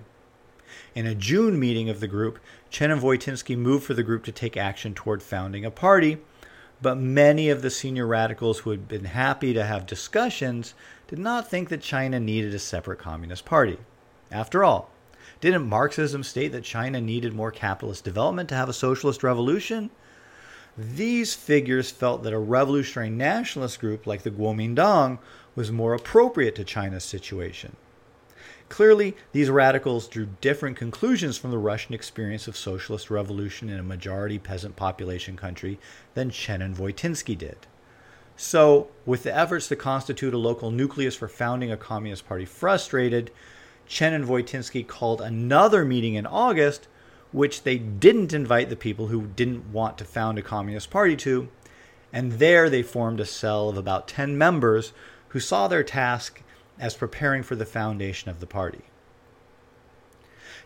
In 0.95 1.05
a 1.05 1.13
June 1.13 1.59
meeting 1.59 1.89
of 1.89 1.99
the 1.99 2.07
group, 2.07 2.39
Chen 2.69 2.91
and 2.91 3.01
Voitinsky 3.01 3.57
moved 3.57 3.83
for 3.83 3.93
the 3.93 4.03
group 4.03 4.23
to 4.23 4.31
take 4.31 4.55
action 4.55 4.93
toward 4.93 5.21
founding 5.21 5.65
a 5.65 5.69
party, 5.69 6.17
but 6.81 6.97
many 6.97 7.49
of 7.49 7.61
the 7.61 7.69
senior 7.69 8.07
radicals 8.07 8.59
who 8.59 8.71
had 8.71 8.87
been 8.87 9.05
happy 9.05 9.53
to 9.53 9.65
have 9.65 9.85
discussions 9.85 10.73
did 11.07 11.19
not 11.19 11.49
think 11.49 11.69
that 11.69 11.81
China 11.81 12.19
needed 12.19 12.53
a 12.53 12.59
separate 12.59 12.99
Communist 12.99 13.43
Party. 13.45 13.77
After 14.31 14.63
all, 14.63 14.89
didn't 15.43 15.67
Marxism 15.67 16.23
state 16.23 16.53
that 16.53 16.63
China 16.63 17.01
needed 17.01 17.33
more 17.33 17.51
capitalist 17.51 18.05
development 18.05 18.47
to 18.47 18.55
have 18.55 18.69
a 18.69 18.73
socialist 18.73 19.23
revolution? 19.23 19.89
These 20.77 21.33
figures 21.33 21.91
felt 21.91 22.23
that 22.23 22.31
a 22.31 22.39
revolutionary 22.39 23.09
nationalist 23.09 23.81
group 23.81 24.07
like 24.07 24.23
the 24.23 24.31
Kuomintang 24.31 25.19
was 25.53 25.69
more 25.69 25.93
appropriate 25.93 26.55
to 26.55 26.63
China's 26.63 27.03
situation. 27.03 27.75
Clearly, 28.69 29.17
these 29.33 29.49
radicals 29.49 30.07
drew 30.07 30.29
different 30.39 30.77
conclusions 30.77 31.37
from 31.37 31.51
the 31.51 31.57
Russian 31.57 31.93
experience 31.93 32.47
of 32.47 32.55
socialist 32.55 33.09
revolution 33.09 33.67
in 33.69 33.79
a 33.79 33.83
majority 33.83 34.39
peasant 34.39 34.77
population 34.77 35.35
country 35.35 35.77
than 36.13 36.29
Chen 36.29 36.61
and 36.61 36.73
Voitinsky 36.73 37.37
did. 37.37 37.67
So, 38.37 38.87
with 39.05 39.23
the 39.23 39.35
efforts 39.35 39.67
to 39.67 39.75
constitute 39.75 40.33
a 40.33 40.37
local 40.37 40.71
nucleus 40.71 41.17
for 41.17 41.27
founding 41.27 41.69
a 41.69 41.75
Communist 41.75 42.25
Party 42.25 42.45
frustrated, 42.45 43.29
Chen 43.87 44.13
and 44.13 44.25
Voitinsky 44.25 44.85
called 44.85 45.21
another 45.21 45.85
meeting 45.85 46.15
in 46.15 46.25
August, 46.25 46.87
which 47.31 47.63
they 47.63 47.77
didn't 47.77 48.33
invite 48.33 48.69
the 48.69 48.75
people 48.75 49.07
who 49.07 49.27
didn't 49.27 49.71
want 49.71 49.97
to 49.97 50.05
found 50.05 50.37
a 50.37 50.41
Communist 50.41 50.89
Party 50.89 51.15
to, 51.17 51.49
and 52.11 52.33
there 52.33 52.69
they 52.69 52.83
formed 52.83 53.19
a 53.19 53.25
cell 53.25 53.69
of 53.69 53.77
about 53.77 54.07
10 54.07 54.37
members 54.37 54.93
who 55.29 55.39
saw 55.39 55.67
their 55.67 55.83
task 55.83 56.41
as 56.79 56.95
preparing 56.95 57.43
for 57.43 57.55
the 57.55 57.65
foundation 57.65 58.29
of 58.29 58.39
the 58.39 58.45
party. 58.45 58.83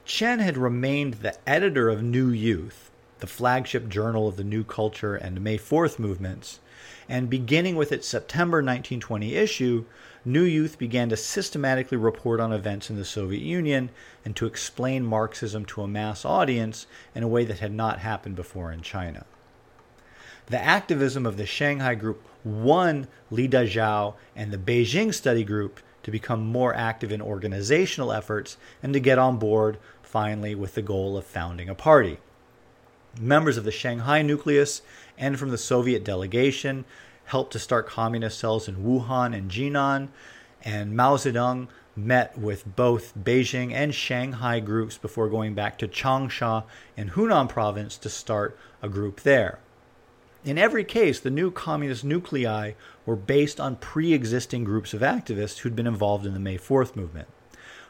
Chen 0.04 0.40
had 0.40 0.58
remained 0.58 1.16
the 1.16 1.38
editor 1.48 1.90
of 1.90 2.04
New 2.04 2.30
Youth, 2.30 2.92
the 3.20 3.28
flagship 3.28 3.90
journal 3.90 4.28
of 4.28 4.38
the 4.38 4.44
New 4.44 4.64
Culture 4.64 5.16
and 5.16 5.42
May 5.42 5.58
4th 5.58 6.00
movements, 6.00 6.60
and 7.10 7.30
beginning 7.30 7.76
with 7.76 7.92
its 7.92 8.08
September 8.08 8.58
1920 8.58 9.36
issue, 9.36 9.86
New 10.26 10.44
Youth 10.44 10.78
began 10.78 11.10
to 11.10 11.18
systematically 11.18 11.98
report 11.98 12.40
on 12.40 12.52
events 12.52 12.90
in 12.90 12.98
the 12.98 13.06
Soviet 13.06 13.42
Union 13.42 13.90
and 14.26 14.36
to 14.36 14.46
explain 14.46 15.06
Marxism 15.06 15.66
to 15.66 15.82
a 15.82 15.88
mass 15.88 16.26
audience 16.26 16.88
in 17.16 17.24
a 17.24 17.28
way 17.28 17.46
that 17.46 17.60
had 17.60 17.72
not 17.72 18.00
happened 18.00 18.36
before 18.36 18.72
in 18.72 18.82
China. 18.82 19.26
The 20.48 20.64
activism 20.64 21.26
of 21.26 21.38
the 21.38 21.46
Shanghai 21.46 21.96
group 21.96 22.26
won 22.44 23.08
Li 23.30 23.48
Dazhao 23.48 24.16
and 24.36 24.52
the 24.52 24.58
Beijing 24.58 25.14
study 25.14 25.44
group 25.44 25.80
to 26.04 26.12
become 26.12 26.46
more 26.46 26.74
active 26.74 27.12
in 27.12 27.22
organizational 27.22 28.14
efforts 28.14 28.58
and 28.82 28.94
to 28.94 29.00
get 29.00 29.20
on 29.20 29.38
board 29.38 29.78
finally 30.02 30.56
with 30.56 30.74
the 30.74 30.82
goal 30.82 31.18
of 31.18 31.26
founding 31.26 31.68
a 31.68 31.76
party. 31.76 32.18
Members 33.20 33.58
of 33.58 33.66
the 33.66 33.72
Shanghai 33.72 34.22
nucleus 34.22 34.82
and 35.18 35.38
from 35.38 35.50
the 35.50 35.58
Soviet 35.58 36.06
delegation 36.06 36.86
helped 37.28 37.54
to 37.54 37.60
start 37.60 37.88
communist 37.88 38.40
cells 38.40 38.68
in 38.68 38.78
Wuhan 38.78 39.38
and 39.38 39.52
Jinan, 39.52 40.10
and 40.64 40.96
Mao 40.96 41.16
Zedong 41.16 41.68
met 41.96 42.38
with 42.38 42.76
both 42.76 43.14
Beijing 43.18 43.74
and 43.74 43.94
Shanghai 43.94 44.60
groups 44.60 44.98
before 44.98 45.30
going 45.30 45.54
back 45.54 45.78
to 45.80 45.88
Changsha 45.88 46.64
in 46.96 47.12
Hunan 47.12 47.50
province 47.50 47.98
to 47.98 48.10
start 48.10 48.58
a 48.82 48.90
group 48.90 49.22
there. 49.22 49.60
In 50.46 50.58
every 50.58 50.84
case, 50.84 51.20
the 51.20 51.30
new 51.30 51.52
communist 51.52 52.04
nuclei 52.04 52.74
were 53.06 53.16
based 53.16 53.60
on 53.60 53.76
pre 53.76 54.14
existing 54.14 54.64
groups 54.64 54.94
of 54.94 55.02
activists 55.02 55.60
who'd 55.60 55.76
been 55.76 55.88
involved 55.88 56.26
in 56.26 56.34
the 56.34 56.40
May 56.40 56.58
4th 56.58 56.96
movement. 56.96 57.28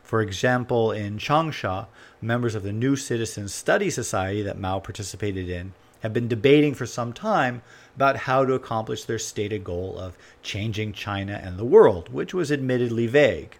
For 0.02 0.22
example, 0.22 0.92
in 0.92 1.18
Changsha, 1.18 1.88
members 2.22 2.56
of 2.56 2.64
the 2.64 2.72
New 2.72 2.96
Citizens 2.96 3.54
Study 3.54 3.90
Society 3.90 4.42
that 4.42 4.58
Mao 4.58 4.80
participated 4.80 5.50
in 5.50 5.74
have 6.02 6.14
been 6.14 6.28
debating 6.28 6.74
for 6.74 6.86
some 6.86 7.14
time 7.14 7.62
about 7.96 8.18
how 8.18 8.46
to 8.46 8.54
accomplish 8.54 9.04
their 9.04 9.20
stated 9.20 9.64
goal 9.64 9.98
of 9.98 10.18
changing 10.44 10.94
China 10.94 11.40
and 11.44 11.58
the 11.58 11.66
world, 11.66 12.10
which 12.14 12.34
was 12.34 12.52
admittedly 12.52 13.08
vague. 13.08 13.58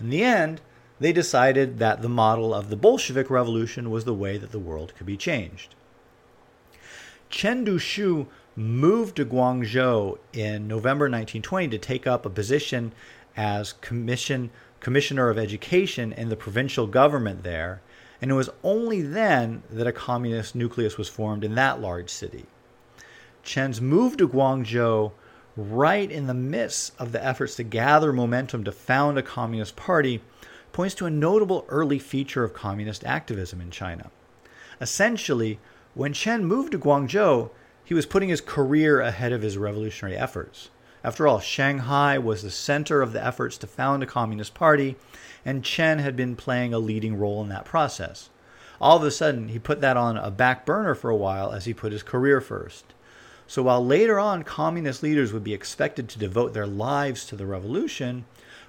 In 0.00 0.10
the 0.10 0.22
end, 0.22 0.60
they 1.00 1.12
decided 1.12 1.78
that 1.78 2.02
the 2.02 2.08
model 2.08 2.54
of 2.54 2.70
the 2.70 2.76
Bolshevik 2.76 3.28
Revolution 3.28 3.90
was 3.90 4.04
the 4.04 4.14
way 4.14 4.38
that 4.38 4.52
the 4.52 4.58
world 4.58 4.94
could 4.96 5.06
be 5.06 5.16
changed. 5.16 5.74
Chen 7.28 7.66
Duxiu 7.66 8.26
moved 8.56 9.16
to 9.16 9.24
Guangzhou 9.24 10.18
in 10.32 10.68
November 10.68 11.06
1920 11.06 11.68
to 11.68 11.78
take 11.78 12.06
up 12.06 12.24
a 12.24 12.30
position 12.30 12.92
as 13.36 13.72
commission, 13.72 14.50
commissioner 14.80 15.28
of 15.28 15.38
education 15.38 16.12
in 16.12 16.28
the 16.28 16.36
provincial 16.36 16.86
government 16.86 17.42
there, 17.42 17.82
and 18.20 18.30
it 18.30 18.34
was 18.34 18.50
only 18.62 19.02
then 19.02 19.62
that 19.70 19.86
a 19.86 19.92
communist 19.92 20.54
nucleus 20.54 20.96
was 20.96 21.08
formed 21.08 21.44
in 21.44 21.54
that 21.54 21.80
large 21.80 22.10
city. 22.10 22.46
Chen's 23.42 23.80
move 23.80 24.16
to 24.16 24.28
Guangzhou 24.28 25.12
right 25.56 26.10
in 26.10 26.26
the 26.26 26.34
midst 26.34 26.92
of 26.98 27.12
the 27.12 27.24
efforts 27.24 27.56
to 27.56 27.62
gather 27.62 28.12
momentum 28.12 28.64
to 28.64 28.72
found 28.72 29.18
a 29.18 29.22
communist 29.22 29.76
party 29.76 30.22
points 30.72 30.94
to 30.96 31.06
a 31.06 31.10
notable 31.10 31.64
early 31.68 31.98
feature 31.98 32.42
of 32.42 32.52
communist 32.52 33.04
activism 33.04 33.60
in 33.60 33.70
China. 33.70 34.10
Essentially, 34.80 35.60
when 35.94 36.12
Chen 36.12 36.44
moved 36.44 36.72
to 36.72 36.78
Guangzhou, 36.78 37.50
he 37.84 37.94
was 37.94 38.06
putting 38.06 38.30
his 38.30 38.40
career 38.40 39.00
ahead 39.00 39.32
of 39.32 39.42
his 39.42 39.56
revolutionary 39.56 40.16
efforts. 40.16 40.70
After 41.04 41.28
all, 41.28 41.38
Shanghai 41.38 42.16
was 42.16 42.42
the 42.42 42.50
center 42.50 43.02
of 43.02 43.12
the 43.12 43.22
efforts 43.22 43.58
to 43.58 43.66
found 43.66 44.02
a 44.02 44.06
communist 44.06 44.54
party, 44.54 44.96
and 45.44 45.62
Chen 45.62 45.98
had 45.98 46.16
been 46.16 46.34
playing 46.34 46.72
a 46.72 46.78
leading 46.78 47.18
role 47.18 47.42
in 47.42 47.50
that 47.50 47.66
process. 47.66 48.30
All 48.80 48.96
of 48.96 49.02
a 49.02 49.10
sudden, 49.10 49.48
he 49.48 49.58
put 49.58 49.82
that 49.82 49.98
on 49.98 50.16
a 50.16 50.30
back 50.30 50.64
burner 50.64 50.94
for 50.94 51.10
a 51.10 51.16
while 51.16 51.52
as 51.52 51.66
he 51.66 51.74
put 51.74 51.92
his 51.92 52.02
career 52.02 52.40
first. 52.40 52.86
So 53.46 53.62
while 53.62 53.84
later 53.84 54.18
on 54.18 54.44
communist 54.44 55.02
leaders 55.02 55.30
would 55.30 55.44
be 55.44 55.52
expected 55.52 56.08
to 56.08 56.18
devote 56.18 56.54
their 56.54 56.66
lives 56.66 57.26
to 57.26 57.36
the 57.36 57.44
revolution, 57.44 58.24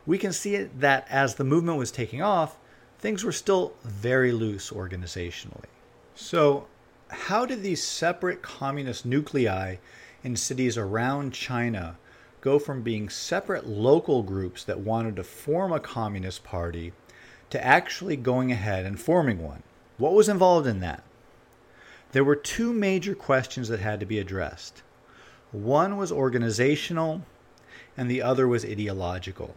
we 0.06 0.18
can 0.18 0.34
see 0.34 0.58
that 0.58 1.08
as 1.10 1.36
the 1.36 1.46
movement 1.46 1.78
was 1.78 1.90
taking 1.90 2.22
off, 2.22 2.58
things 3.00 3.24
were 3.24 3.32
still 3.32 3.74
very 3.86 4.34
loose 4.34 4.72
organizationally. 4.72 5.70
So, 6.16 6.68
how 7.08 7.46
did 7.46 7.64
these 7.64 7.82
separate 7.82 8.42
communist 8.42 9.06
nuclei 9.06 9.78
in 10.22 10.36
cities 10.36 10.78
around 10.78 11.34
China 11.34 11.98
go 12.46 12.60
from 12.60 12.84
being 12.84 13.10
separate 13.10 13.66
local 13.66 14.22
groups 14.22 14.64
that 14.64 14.80
wanted 14.80 15.16
to 15.16 15.24
form 15.24 15.74
a 15.74 15.80
communist 15.80 16.44
party 16.44 16.94
to 17.50 17.66
actually 17.66 18.16
going 18.16 18.52
ahead 18.52 18.86
and 18.86 19.00
forming 19.00 19.42
one? 19.42 19.64
What 19.98 20.14
was 20.14 20.30
involved 20.30 20.68
in 20.68 20.80
that? 20.82 21.04
There 22.12 22.24
were 22.24 22.36
two 22.36 22.72
major 22.72 23.16
questions 23.16 23.68
that 23.70 23.80
had 23.80 24.00
to 24.00 24.06
be 24.06 24.20
addressed. 24.20 24.84
One 25.52 25.98
was 25.98 26.12
organizational, 26.12 27.24
and 27.98 28.12
the 28.12 28.22
other 28.22 28.48
was 28.48 28.64
ideological. 28.64 29.56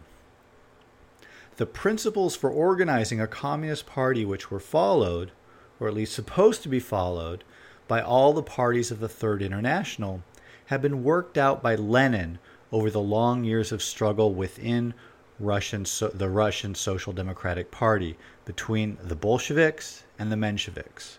The 1.57 1.67
principles 1.67 2.35
for 2.35 2.49
organizing 2.49 3.21
a 3.21 3.27
communist 3.27 3.85
party, 3.85 4.25
which 4.25 4.49
were 4.49 4.59
followed, 4.59 5.31
or 5.79 5.87
at 5.87 5.93
least 5.93 6.15
supposed 6.15 6.63
to 6.63 6.69
be 6.69 6.79
followed, 6.79 7.43
by 7.87 8.01
all 8.01 8.33
the 8.33 8.41
parties 8.41 8.89
of 8.89 8.99
the 8.99 9.09
Third 9.09 9.43
International, 9.43 10.23
had 10.67 10.81
been 10.81 11.03
worked 11.03 11.37
out 11.37 11.61
by 11.61 11.75
Lenin 11.75 12.39
over 12.71 12.89
the 12.89 13.01
long 13.01 13.43
years 13.43 13.71
of 13.71 13.81
struggle 13.81 14.33
within 14.33 14.93
Russian, 15.39 15.85
the 16.13 16.29
Russian 16.29 16.75
Social 16.75 17.13
Democratic 17.13 17.71
Party 17.71 18.17
between 18.45 18.97
the 19.01 19.15
Bolsheviks 19.15 20.03
and 20.17 20.31
the 20.31 20.35
Mensheviks. 20.35 21.17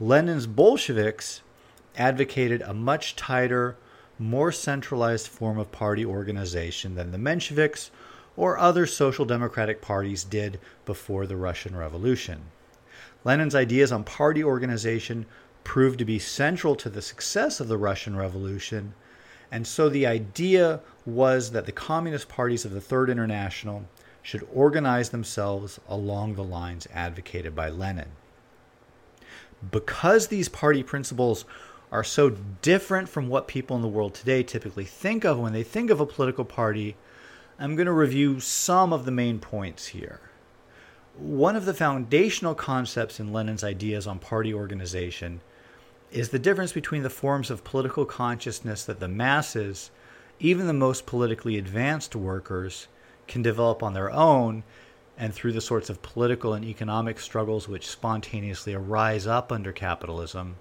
Lenin's 0.00 0.46
Bolsheviks 0.46 1.42
advocated 1.96 2.62
a 2.62 2.74
much 2.74 3.14
tighter, 3.14 3.76
more 4.18 4.50
centralized 4.50 5.28
form 5.28 5.58
of 5.58 5.70
party 5.70 6.04
organization 6.04 6.94
than 6.94 7.12
the 7.12 7.18
Mensheviks 7.18 7.90
or 8.36 8.58
other 8.58 8.86
social 8.86 9.24
democratic 9.24 9.80
parties 9.80 10.24
did 10.24 10.58
before 10.84 11.26
the 11.26 11.36
Russian 11.36 11.76
Revolution. 11.76 12.42
Lenin's 13.24 13.54
ideas 13.54 13.92
on 13.92 14.04
party 14.04 14.42
organization 14.42 15.26
proved 15.64 15.98
to 15.98 16.04
be 16.04 16.18
central 16.18 16.74
to 16.74 16.88
the 16.88 17.02
success 17.02 17.60
of 17.60 17.68
the 17.68 17.78
Russian 17.78 18.16
Revolution, 18.16 18.94
and 19.52 19.66
so 19.66 19.90
the 19.90 20.06
idea 20.06 20.80
was 21.04 21.50
that 21.50 21.66
the 21.66 21.72
communist 21.72 22.26
parties 22.28 22.64
of 22.64 22.72
the 22.72 22.80
Third 22.80 23.10
International 23.10 23.84
should 24.22 24.48
organize 24.52 25.10
themselves 25.10 25.78
along 25.86 26.34
the 26.34 26.42
lines 26.42 26.88
advocated 26.94 27.54
by 27.54 27.68
Lenin. 27.68 28.08
Because 29.70 30.28
these 30.28 30.48
party 30.48 30.82
principles 30.82 31.44
are 31.92 32.02
so 32.02 32.30
different 32.62 33.10
from 33.10 33.28
what 33.28 33.46
people 33.46 33.76
in 33.76 33.82
the 33.82 33.88
world 33.88 34.14
today 34.14 34.42
typically 34.42 34.86
think 34.86 35.22
of 35.22 35.38
when 35.38 35.52
they 35.52 35.62
think 35.62 35.90
of 35.90 36.00
a 36.00 36.06
political 36.06 36.46
party, 36.46 36.96
I'm 37.58 37.76
going 37.76 37.86
to 37.86 37.92
review 37.92 38.40
some 38.40 38.90
of 38.90 39.04
the 39.04 39.10
main 39.10 39.38
points 39.38 39.88
here. 39.88 40.20
One 41.18 41.56
of 41.56 41.66
the 41.66 41.74
foundational 41.74 42.54
concepts 42.54 43.20
in 43.20 43.34
Lenin's 43.34 43.62
ideas 43.62 44.06
on 44.06 44.18
party 44.18 44.54
organization 44.54 45.42
is 46.12 46.28
the 46.28 46.38
difference 46.38 46.72
between 46.72 47.02
the 47.02 47.10
forms 47.10 47.50
of 47.50 47.64
political 47.64 48.04
consciousness 48.04 48.84
that 48.84 49.00
the 49.00 49.08
masses, 49.08 49.90
even 50.38 50.66
the 50.66 50.72
most 50.72 51.06
politically 51.06 51.56
advanced 51.56 52.14
workers, 52.14 52.88
can 53.26 53.42
develop 53.42 53.82
on 53.82 53.94
their 53.94 54.10
own, 54.10 54.62
and 55.16 55.32
through 55.32 55.52
the 55.52 55.60
sorts 55.60 55.88
of 55.88 56.02
political 56.02 56.54
and 56.54 56.64
economic 56.64 57.18
struggles 57.18 57.68
which 57.68 57.86
spontaneously 57.86 58.74
arise 58.74 59.26
up 59.26 59.50
under 59.50 59.72
capitalism, 59.72 60.56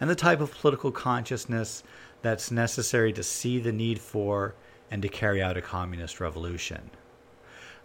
and 0.00 0.10
the 0.10 0.14
type 0.14 0.40
of 0.40 0.54
political 0.54 0.90
consciousness 0.90 1.82
that's 2.22 2.50
necessary 2.50 3.12
to 3.12 3.22
see 3.22 3.58
the 3.58 3.72
need 3.72 3.98
for 3.98 4.54
and 4.90 5.02
to 5.02 5.08
carry 5.08 5.40
out 5.40 5.56
a 5.56 5.62
communist 5.62 6.20
revolution. 6.20 6.90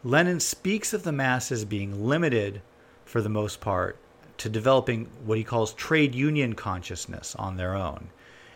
Lenin 0.03 0.39
speaks 0.39 0.93
of 0.93 1.03
the 1.03 1.11
masses 1.11 1.65
being 1.65 2.05
limited, 2.07 2.61
for 3.05 3.21
the 3.21 3.29
most 3.29 3.61
part, 3.61 3.97
to 4.37 4.49
developing 4.49 5.05
what 5.25 5.37
he 5.37 5.43
calls 5.43 5.73
trade 5.73 6.13
union 6.13 6.53
consciousness 6.53 7.35
on 7.35 7.57
their 7.57 7.75
own 7.75 8.09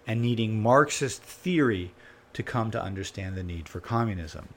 and 0.05 0.21
needing 0.21 0.61
Marxist 0.61 1.21
theory 1.21 1.93
to 2.33 2.43
come 2.43 2.71
to 2.71 2.81
understand 2.81 3.35
the 3.35 3.43
need 3.43 3.69
for 3.69 3.79
communism. 3.79 4.49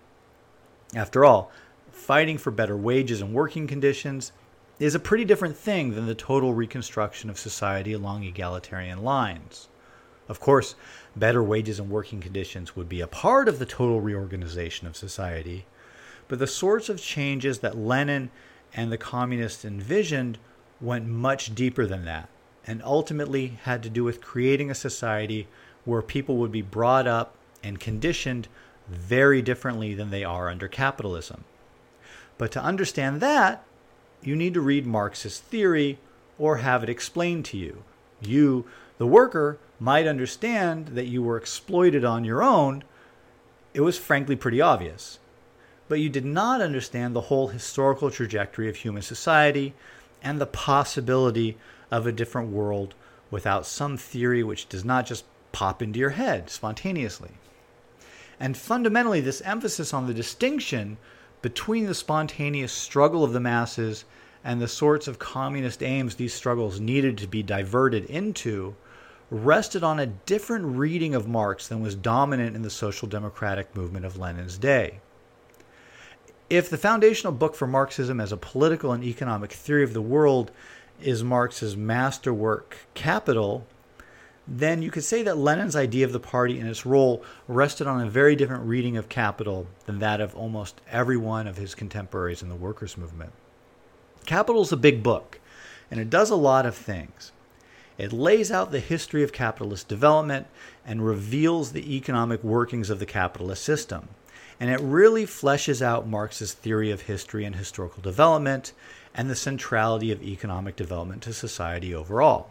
After 0.95 1.25
all, 1.25 1.51
fighting 1.91 2.39
for 2.39 2.51
better 2.51 2.77
wages 2.77 3.21
and 3.21 3.35
working 3.35 3.67
conditions 3.67 4.33
is 4.79 4.95
a 4.95 5.01
pretty 5.01 5.25
different 5.25 5.57
thing 5.57 5.95
than 5.95 6.07
the 6.07 6.15
total 6.15 6.55
reconstruction 6.55 7.31
of 7.31 7.39
society 7.39 7.93
along 7.93 8.25
egalitarian 8.25 9.03
lines. 9.03 9.69
Of 10.29 10.41
course, 10.41 10.75
better 11.15 11.43
wages 11.43 11.79
and 11.79 11.91
working 11.91 12.21
conditions 12.21 12.75
would 12.75 12.89
be 12.89 13.01
a 13.01 13.07
part 13.07 13.49
of 13.49 13.59
the 13.59 13.67
total 13.67 14.01
reorganization 14.01 14.87
of 14.87 14.97
society, 14.97 15.67
but 16.29 16.39
the 16.39 16.47
sorts 16.47 16.89
of 16.89 17.01
changes 17.01 17.59
that 17.59 17.77
Lenin 17.77 18.31
and 18.75 18.91
the 18.91 18.99
communists 18.99 19.65
envisioned 19.65 20.39
went 20.83 21.07
much 21.07 21.55
deeper 21.55 21.87
than 21.87 22.05
that 22.05 22.29
and 22.67 22.83
ultimately 22.85 23.59
had 23.65 23.83
to 23.83 23.91
do 23.91 24.05
with 24.05 24.21
creating 24.21 24.71
a 24.71 24.75
society 24.75 25.49
where 25.85 26.03
people 26.03 26.37
would 26.37 26.53
be 26.53 26.63
brought 26.63 27.07
up 27.07 27.35
and 27.63 27.81
conditioned 27.81 28.49
very 28.89 29.43
differently 29.43 29.95
than 29.95 30.11
they 30.11 30.25
are 30.25 30.49
under 30.49 30.69
capitalism. 30.69 31.45
But 32.39 32.53
to 32.53 32.63
understand 32.63 33.21
that, 33.21 33.65
you 34.23 34.37
need 34.37 34.55
to 34.55 34.61
read 34.61 34.87
Marxist 34.87 35.43
theory 35.45 35.99
or 36.39 36.59
have 36.59 36.83
it 36.83 36.89
explained 36.89 37.45
to 37.47 37.57
you. 37.57 37.85
You, 38.21 38.67
the 38.99 39.07
worker, 39.07 39.59
might 39.81 40.07
understand 40.07 40.89
that 40.89 41.07
you 41.07 41.23
were 41.23 41.37
exploited 41.37 42.05
on 42.05 42.25
your 42.25 42.43
own. 42.43 42.85
It 43.75 43.81
was 43.81 43.99
frankly 43.99 44.37
pretty 44.37 44.61
obvious. 44.61 45.19
But 45.89 46.01
you 46.01 46.09
did 46.09 46.25
not 46.25 46.61
understand 46.61 47.15
the 47.15 47.23
whole 47.23 47.49
historical 47.49 48.11
trajectory 48.11 48.69
of 48.69 48.77
human 48.77 49.03
society 49.03 49.75
and 50.23 50.41
the 50.41 50.47
possibility 50.47 51.59
of 51.91 52.07
a 52.07 52.13
different 52.13 52.51
world 52.51 52.95
without 53.31 53.67
some 53.67 53.97
theory 53.97 54.43
which 54.43 54.69
does 54.69 54.85
not 54.85 55.07
just 55.07 55.25
pop 55.53 55.83
into 55.83 55.99
your 55.99 56.11
head 56.11 56.49
spontaneously. 56.49 57.33
And 58.41 58.57
fundamentally, 58.57 59.21
this 59.21 59.41
emphasis 59.43 59.93
on 59.95 60.07
the 60.07 60.15
distinction 60.15 60.97
between 61.43 61.87
the 61.87 61.95
spontaneous 61.95 62.73
struggle 62.73 63.25
of 63.25 63.33
the 63.33 63.41
masses 63.41 64.05
and 64.45 64.61
the 64.61 64.69
sorts 64.69 65.07
of 65.07 65.19
communist 65.19 65.83
aims 65.83 66.15
these 66.15 66.35
struggles 66.35 66.81
needed 66.81 67.19
to 67.19 67.27
be 67.27 67.43
diverted 67.43 68.05
into 68.07 68.75
rested 69.31 69.83
on 69.83 69.99
a 69.99 70.07
different 70.07 70.77
reading 70.77 71.15
of 71.15 71.27
Marx 71.27 71.69
than 71.69 71.81
was 71.81 71.95
dominant 71.95 72.55
in 72.55 72.63
the 72.63 72.71
social 72.71 73.09
democratic 73.09 73.75
movement 73.75 74.05
of 74.05 74.19
Lenin's 74.19 74.59
day. 74.59 75.01
If 76.53 76.69
the 76.69 76.77
foundational 76.77 77.33
book 77.33 77.55
for 77.55 77.67
Marxism 77.67 78.21
as 78.21 78.31
a 78.31 78.37
political 78.37 78.93
and 78.93 79.03
economic 79.03 79.53
theory 79.53 79.85
of 79.85 79.95
the 79.95 80.03
world 80.03 80.51
is 81.01 81.25
Marx's 81.25 81.79
masterwork, 81.79 82.77
Capital, 82.93 83.67
then 84.47 84.83
you 84.83 84.91
could 84.91 85.03
say 85.03 85.23
that 85.23 85.39
Lenin's 85.39 85.75
idea 85.75 86.05
of 86.05 86.13
the 86.13 86.21
party 86.21 86.61
and 86.61 86.69
its 86.69 86.85
role 86.85 87.25
rested 87.49 87.87
on 87.87 88.03
a 88.03 88.11
very 88.11 88.37
different 88.37 88.65
reading 88.65 88.99
of 88.99 89.09
capital 89.09 89.67
than 89.87 89.99
that 90.01 90.21
of 90.21 90.37
almost 90.37 90.83
every 90.91 91.17
one 91.17 91.47
of 91.47 91.57
his 91.57 91.75
contemporaries 91.75 92.43
in 92.43 92.51
the 92.51 92.55
workers' 92.55 92.99
movement. 92.99 93.33
Capital 94.27 94.61
is 94.61 94.73
a 94.73 94.77
big 94.77 95.03
book, 95.03 95.41
and 95.91 95.99
it 96.01 96.11
does 96.11 96.29
a 96.29 96.37
lot 96.37 96.67
of 96.67 96.75
things. 96.75 97.33
It 97.97 98.13
lays 98.13 98.53
out 98.53 98.73
the 98.73 98.81
history 98.81 99.23
of 99.23 99.33
capitalist 99.33 99.89
development 99.89 100.49
and 100.85 101.07
reveals 101.07 101.73
the 101.73 101.97
economic 101.97 102.45
workings 102.45 102.91
of 102.91 102.99
the 102.99 103.07
capitalist 103.07 103.65
system. 103.65 104.11
And 104.63 104.71
it 104.71 104.79
really 104.79 105.27
fleshes 105.27 105.83
out 105.83 106.07
Marx's 106.07 106.53
theory 106.53 106.93
of 106.93 107.01
history 107.01 107.45
and 107.45 107.57
historical 107.57 108.01
development 108.01 108.73
and 109.13 109.29
the 109.29 109.35
centrality 109.35 110.13
of 110.13 110.23
economic 110.23 110.77
development 110.77 111.21
to 111.25 111.33
society 111.33 111.93
overall. 111.93 112.49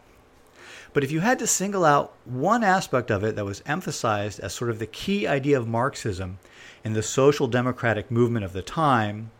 But 0.91 1.05
if 1.05 1.11
you 1.11 1.21
had 1.21 1.39
to 1.39 1.47
single 1.47 1.85
out 1.85 2.11
one 2.25 2.65
aspect 2.65 3.11
of 3.11 3.23
it 3.23 3.37
that 3.37 3.45
was 3.45 3.63
emphasized 3.65 4.41
as 4.41 4.51
sort 4.51 4.69
of 4.69 4.79
the 4.79 4.87
key 4.87 5.25
idea 5.25 5.57
of 5.57 5.69
Marxism 5.69 6.37
in 6.83 6.91
the 6.91 7.01
social 7.01 7.47
democratic 7.47 8.11
movement 8.11 8.43
of 8.43 8.51
the 8.51 8.61
time, 8.61 9.31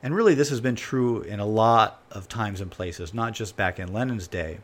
and 0.00 0.14
really 0.14 0.36
this 0.36 0.50
has 0.50 0.60
been 0.60 0.76
true 0.76 1.22
in 1.22 1.40
a 1.40 1.44
lot 1.44 2.02
of 2.12 2.28
times 2.28 2.60
and 2.60 2.70
places, 2.70 3.12
not 3.12 3.32
just 3.32 3.56
back 3.56 3.80
in 3.80 3.92
Lenin's 3.92 4.28
day, 4.28 4.60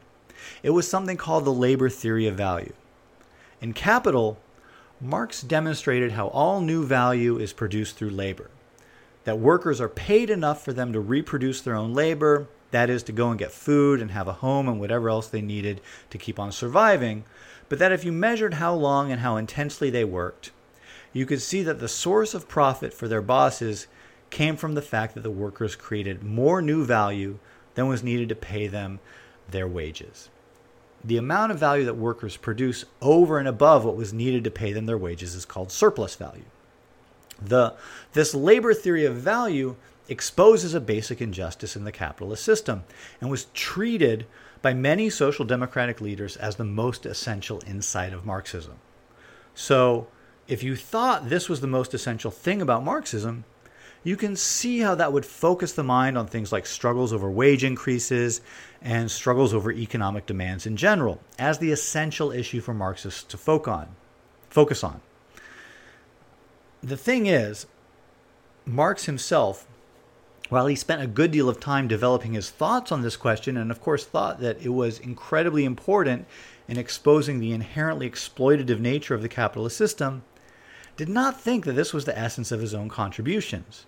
it 0.63 0.71
was 0.71 0.87
something 0.87 1.17
called 1.17 1.45
the 1.45 1.53
labor 1.53 1.89
theory 1.89 2.29
of 2.29 2.37
value. 2.37 2.73
In 3.61 3.73
Capital, 3.73 4.39
Marx 5.01 5.43
demonstrated 5.43 6.13
how 6.13 6.29
all 6.29 6.61
new 6.61 6.85
value 6.85 7.39
is 7.39 7.53
produced 7.53 7.97
through 7.97 8.11
labor 8.11 8.51
that 9.29 9.39
workers 9.39 9.79
are 9.79 9.91
paid 9.91 10.31
enough 10.31 10.65
for 10.65 10.73
them 10.73 10.91
to 10.91 10.99
reproduce 10.99 11.61
their 11.61 11.75
own 11.75 11.93
labor, 11.93 12.49
that 12.71 12.89
is, 12.89 13.03
to 13.03 13.13
go 13.13 13.29
and 13.29 13.39
get 13.39 13.53
food 13.53 14.01
and 14.01 14.11
have 14.11 14.27
a 14.27 14.33
home 14.33 14.67
and 14.67 14.81
whatever 14.81 15.11
else 15.11 15.29
they 15.29 15.43
needed 15.43 15.83
to 16.09 16.17
keep 16.17 16.39
on 16.39 16.51
surviving, 16.51 17.25
but 17.69 17.79
that 17.79 17.93
if 17.93 18.05
you 18.05 18.11
measured 18.11 18.55
how 18.55 18.73
long 18.75 19.13
and 19.13 19.21
how 19.21 19.37
intensely 19.37 19.91
they 19.91 20.05
worked, 20.05 20.51
you 21.13 21.27
could 21.27 21.43
see 21.43 21.63
that 21.63 21.79
the 21.79 21.89
source 21.89 22.33
of 22.33 22.49
profit 22.49 22.95
for 22.95 23.07
their 23.07 23.21
bosses 23.21 23.87
came 24.31 24.57
from 24.57 24.75
the 24.75 24.81
fact 24.81 25.15
that 25.15 25.23
the 25.23 25.31
workers 25.31 25.77
created 25.77 26.23
more 26.23 26.63
new 26.63 26.85
value 26.85 27.39
than 27.75 27.87
was 27.87 28.03
needed 28.03 28.31
to 28.31 28.35
pay 28.35 28.67
them 28.67 28.99
their 29.51 29.69
wages. 29.69 30.31
The 31.05 31.17
amount 31.17 31.53
of 31.53 31.59
value 31.59 31.85
that 31.85 31.95
workers 31.95 32.37
produce 32.37 32.85
over 33.01 33.39
and 33.39 33.47
above 33.47 33.85
what 33.85 33.97
was 33.97 34.13
needed 34.13 34.45
to 34.45 34.51
pay 34.51 34.73
them 34.73 34.87
their 34.87 34.99
wages 34.99 35.35
is 35.35 35.45
called 35.45 35.71
surplus 35.71 36.17
value. 36.17 36.45
The, 37.41 37.75
this 38.15 38.35
labor 38.35 38.75
theory 38.75 39.05
of 39.05 39.15
value 39.15 39.77
exposes 40.09 40.75
a 40.75 40.81
basic 40.81 41.21
injustice 41.21 41.77
in 41.77 41.85
the 41.85 41.93
capitalist 41.93 42.43
system 42.43 42.85
and 43.21 43.31
was 43.31 43.47
treated 43.55 44.27
by 44.63 44.75
many 44.75 45.09
social 45.09 45.45
democratic 45.45 46.01
leaders 46.01 46.37
as 46.37 46.57
the 46.57 46.65
most 46.65 47.07
essential 47.07 47.63
insight 47.67 48.13
of 48.13 48.27
Marxism. 48.27 48.75
So, 49.55 50.09
if 50.49 50.63
you 50.63 50.77
thought 50.77 51.29
this 51.29 51.49
was 51.49 51.61
the 51.61 51.67
most 51.67 51.93
essential 51.93 52.31
thing 52.31 52.63
about 52.63 52.85
Marxism, 52.85 53.45
you 54.09 54.17
can 54.17 54.35
see 54.35 54.79
how 54.81 54.95
that 54.95 55.13
would 55.13 55.27
focus 55.27 55.73
the 55.73 55.83
mind 55.83 56.17
on 56.17 56.27
things 56.27 56.51
like 56.51 56.65
struggles 56.65 57.13
over 57.13 57.31
wage 57.31 57.63
increases 57.63 58.41
and 58.81 59.11
struggles 59.11 59.53
over 59.53 59.71
economic 59.71 60.25
demands 60.25 60.67
in 60.67 60.77
general 60.77 61.21
as 61.39 61.59
the 61.59 61.71
essential 61.71 62.33
issue 62.33 62.61
for 62.61 62.73
Marxists 62.73 63.23
to 63.23 63.37
focus 63.37 64.83
on 64.83 65.01
the 66.83 66.97
thing 66.97 67.27
is, 67.27 67.67
Marx 68.65 69.05
himself, 69.05 69.67
while 70.49 70.67
he 70.67 70.77
spent 70.77 71.03
a 71.03 71.07
good 71.07 71.31
deal 71.31 71.49
of 71.49 71.61
time 71.61 71.89
developing 71.89 72.33
his 72.33 72.51
thoughts 72.51 72.93
on 72.93 73.03
this 73.03 73.17
question, 73.17 73.57
and 73.57 73.71
of 73.71 73.81
course 73.81 74.05
thought 74.05 74.41
that 74.41 74.63
it 74.63 74.71
was 74.71 74.99
incredibly 75.01 75.65
important 75.65 76.27
in 76.69 76.79
exposing 76.79 77.41
the 77.41 77.53
inherently 77.53 78.09
exploitative 78.09 78.79
nature 78.79 79.15
of 79.15 79.23
the 79.23 79.29
capitalist 79.29 79.77
system, 79.77 80.23
did 80.97 81.09
not 81.09 81.41
think 81.41 81.65
that 81.65 81.73
this 81.73 81.93
was 81.93 82.05
the 82.05 82.19
essence 82.19 82.51
of 82.53 82.61
his 82.61 82.75
own 82.75 82.89
contributions. 82.89 83.87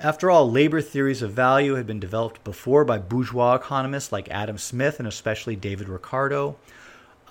After 0.00 0.30
all, 0.30 0.48
labor 0.48 0.80
theories 0.80 1.22
of 1.22 1.32
value 1.32 1.74
had 1.74 1.84
been 1.84 1.98
developed 1.98 2.44
before 2.44 2.84
by 2.84 2.98
bourgeois 2.98 3.56
economists 3.56 4.12
like 4.12 4.28
Adam 4.28 4.56
Smith 4.56 5.00
and 5.00 5.08
especially 5.08 5.56
David 5.56 5.88
Ricardo, 5.88 6.56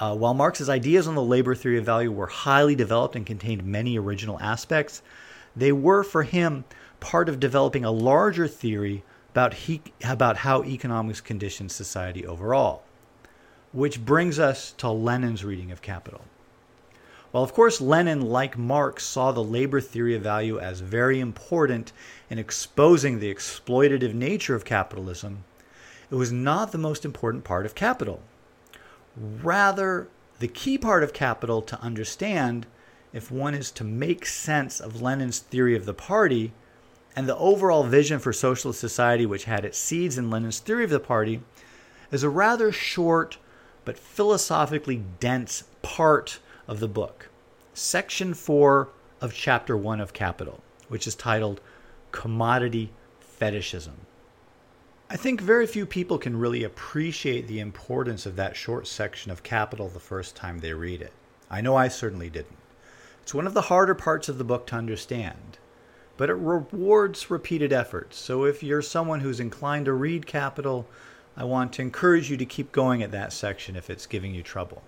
uh, 0.01 0.13
while 0.13 0.33
Marx's 0.33 0.67
ideas 0.67 1.07
on 1.07 1.15
the 1.15 1.23
labor 1.23 1.55
theory 1.55 1.77
of 1.77 1.85
value 1.85 2.11
were 2.11 2.27
highly 2.27 2.75
developed 2.75 3.15
and 3.15 3.25
contained 3.25 3.63
many 3.63 3.97
original 3.97 4.37
aspects, 4.41 5.01
they 5.55 5.71
were 5.71 6.03
for 6.03 6.23
him 6.23 6.65
part 6.99 7.29
of 7.29 7.39
developing 7.39 7.85
a 7.85 7.91
larger 7.91 8.49
theory 8.49 9.01
about, 9.31 9.53
he, 9.53 9.81
about 10.03 10.35
how 10.37 10.61
economics 10.65 11.21
conditions 11.21 11.73
society 11.73 12.27
overall. 12.27 12.83
Which 13.71 14.03
brings 14.03 14.39
us 14.39 14.73
to 14.73 14.89
Lenin's 14.89 15.45
reading 15.45 15.71
of 15.71 15.81
Capital. 15.81 16.21
While, 17.31 17.43
of 17.43 17.53
course, 17.53 17.81
Lenin, 17.81 18.21
like 18.21 18.57
Marx, 18.57 19.03
saw 19.03 19.31
the 19.31 19.43
labor 19.43 19.81
theory 19.81 20.15
of 20.15 20.21
value 20.21 20.59
as 20.59 20.79
very 20.79 21.19
important 21.19 21.91
in 22.29 22.39
exposing 22.39 23.19
the 23.19 23.33
exploitative 23.33 24.13
nature 24.13 24.55
of 24.55 24.63
capitalism, 24.63 25.43
it 26.09 26.15
was 26.15 26.31
not 26.31 26.71
the 26.71 26.77
most 26.77 27.03
important 27.03 27.43
part 27.43 27.65
of 27.65 27.75
Capital. 27.75 28.21
Rather, 29.17 30.07
the 30.39 30.47
key 30.47 30.77
part 30.77 31.03
of 31.03 31.11
capital 31.11 31.61
to 31.63 31.81
understand 31.81 32.65
if 33.11 33.31
one 33.31 33.53
is 33.53 33.71
to 33.71 33.83
make 33.83 34.25
sense 34.25 34.79
of 34.79 35.01
Lenin's 35.01 35.39
theory 35.39 35.75
of 35.75 35.85
the 35.85 35.93
party 35.93 36.53
and 37.15 37.27
the 37.27 37.37
overall 37.37 37.83
vision 37.83 38.19
for 38.19 38.31
socialist 38.31 38.79
society, 38.79 39.25
which 39.25 39.45
had 39.45 39.65
its 39.65 39.77
seeds 39.77 40.17
in 40.17 40.29
Lenin's 40.29 40.59
theory 40.59 40.83
of 40.83 40.91
the 40.91 40.99
party, 40.99 41.41
is 42.11 42.23
a 42.23 42.29
rather 42.29 42.71
short 42.71 43.37
but 43.83 43.97
philosophically 43.97 45.03
dense 45.19 45.63
part 45.81 46.39
of 46.67 46.79
the 46.79 46.87
book, 46.87 47.29
section 47.73 48.33
four 48.33 48.89
of 49.21 49.33
chapter 49.33 49.77
one 49.77 50.01
of 50.01 50.13
Capital, 50.13 50.61
which 50.89 51.07
is 51.07 51.15
titled 51.15 51.61
Commodity 52.11 52.91
fetishism. 53.19 53.95
I 55.09 55.15
think 55.15 55.39
very 55.39 55.65
few 55.65 55.85
people 55.85 56.17
can 56.17 56.37
really 56.37 56.63
appreciate 56.63 57.47
the 57.47 57.61
importance 57.61 58.25
of 58.25 58.35
that 58.35 58.57
short 58.57 58.87
section 58.87 59.31
of 59.31 59.43
Capital 59.43 59.87
the 59.87 59.99
first 59.99 60.35
time 60.35 60.59
they 60.59 60.73
read 60.73 61.01
it. 61.01 61.13
I 61.49 61.61
know 61.61 61.77
I 61.77 61.87
certainly 61.87 62.29
didn't. 62.29 62.57
It's 63.21 63.33
one 63.33 63.47
of 63.47 63.53
the 63.53 63.61
harder 63.61 63.95
parts 63.95 64.27
of 64.27 64.37
the 64.37 64.43
book 64.43 64.67
to 64.67 64.75
understand, 64.75 65.57
but 66.17 66.29
it 66.29 66.33
rewards 66.33 67.31
repeated 67.31 67.71
efforts. 67.71 68.17
So 68.17 68.43
if 68.43 68.61
you're 68.61 68.81
someone 68.81 69.21
who's 69.21 69.39
inclined 69.39 69.85
to 69.85 69.93
read 69.93 70.25
Capital, 70.25 70.85
I 71.37 71.45
want 71.45 71.71
to 71.73 71.81
encourage 71.81 72.29
you 72.29 72.35
to 72.35 72.45
keep 72.45 72.73
going 72.73 73.01
at 73.01 73.11
that 73.11 73.31
section 73.31 73.77
if 73.77 73.89
it's 73.89 74.05
giving 74.07 74.35
you 74.35 74.43
trouble. 74.43 74.83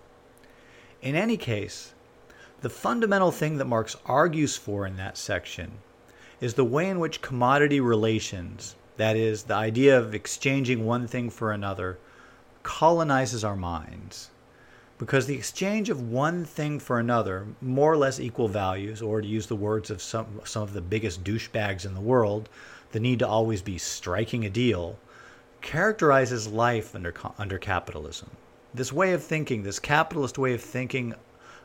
In 1.01 1.15
any 1.15 1.37
case, 1.37 1.93
the 2.61 2.69
fundamental 2.69 3.31
thing 3.31 3.57
that 3.57 3.65
Marx 3.65 3.95
argues 4.05 4.57
for 4.57 4.85
in 4.85 4.97
that 4.97 5.17
section 5.17 5.79
is 6.41 6.55
the 6.55 6.65
way 6.65 6.89
in 6.89 6.99
which 6.99 7.21
commodity 7.21 7.79
relations 7.79 8.75
that 8.99 9.15
is, 9.15 9.43
the 9.43 9.53
idea 9.53 9.97
of 9.97 10.13
exchanging 10.13 10.85
one 10.85 11.07
thing 11.07 11.29
for 11.29 11.53
another 11.53 11.97
colonizes 12.63 13.45
our 13.45 13.55
minds. 13.55 14.29
Because 14.97 15.25
the 15.25 15.35
exchange 15.35 15.89
of 15.89 16.01
one 16.01 16.43
thing 16.43 16.79
for 16.79 16.99
another, 16.99 17.47
more 17.61 17.93
or 17.93 17.97
less 17.97 18.19
equal 18.19 18.49
values, 18.49 19.01
or 19.01 19.21
to 19.21 19.27
use 19.27 19.47
the 19.47 19.55
words 19.55 19.89
of 19.89 20.01
some, 20.01 20.41
some 20.43 20.63
of 20.63 20.73
the 20.73 20.81
biggest 20.81 21.23
douchebags 21.23 21.85
in 21.85 21.93
the 21.93 22.01
world, 22.01 22.49
the 22.91 22.99
need 22.99 23.19
to 23.19 23.27
always 23.27 23.61
be 23.61 23.77
striking 23.77 24.43
a 24.43 24.49
deal, 24.49 24.99
characterizes 25.61 26.49
life 26.49 26.93
under, 26.93 27.13
under 27.37 27.57
capitalism. 27.57 28.29
This 28.73 28.93
way 28.93 29.13
of 29.13 29.23
thinking, 29.23 29.63
this 29.63 29.79
capitalist 29.79 30.37
way 30.37 30.53
of 30.53 30.61
thinking 30.61 31.15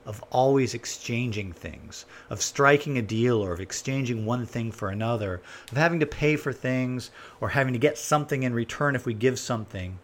of 0.07 0.25
always 0.31 0.73
exchanging 0.73 1.53
things, 1.53 2.07
of 2.31 2.41
striking 2.41 2.97
a 2.97 3.03
deal 3.03 3.43
or 3.43 3.53
of 3.53 3.61
exchanging 3.61 4.25
one 4.25 4.47
thing 4.47 4.73
for 4.73 4.89
another, 4.89 5.43
of 5.71 5.77
having 5.77 6.01
to 6.01 6.07
pay 6.07 6.37
for 6.37 6.53
things 6.53 7.11
or 7.41 7.51
having 7.51 7.75
to 7.75 7.79
get 7.79 7.99
something 7.99 8.43
in 8.43 8.55
return 8.55 8.95
if 8.95 9.05
we 9.05 9.13
give 9.13 9.39
something, 9.39 9.99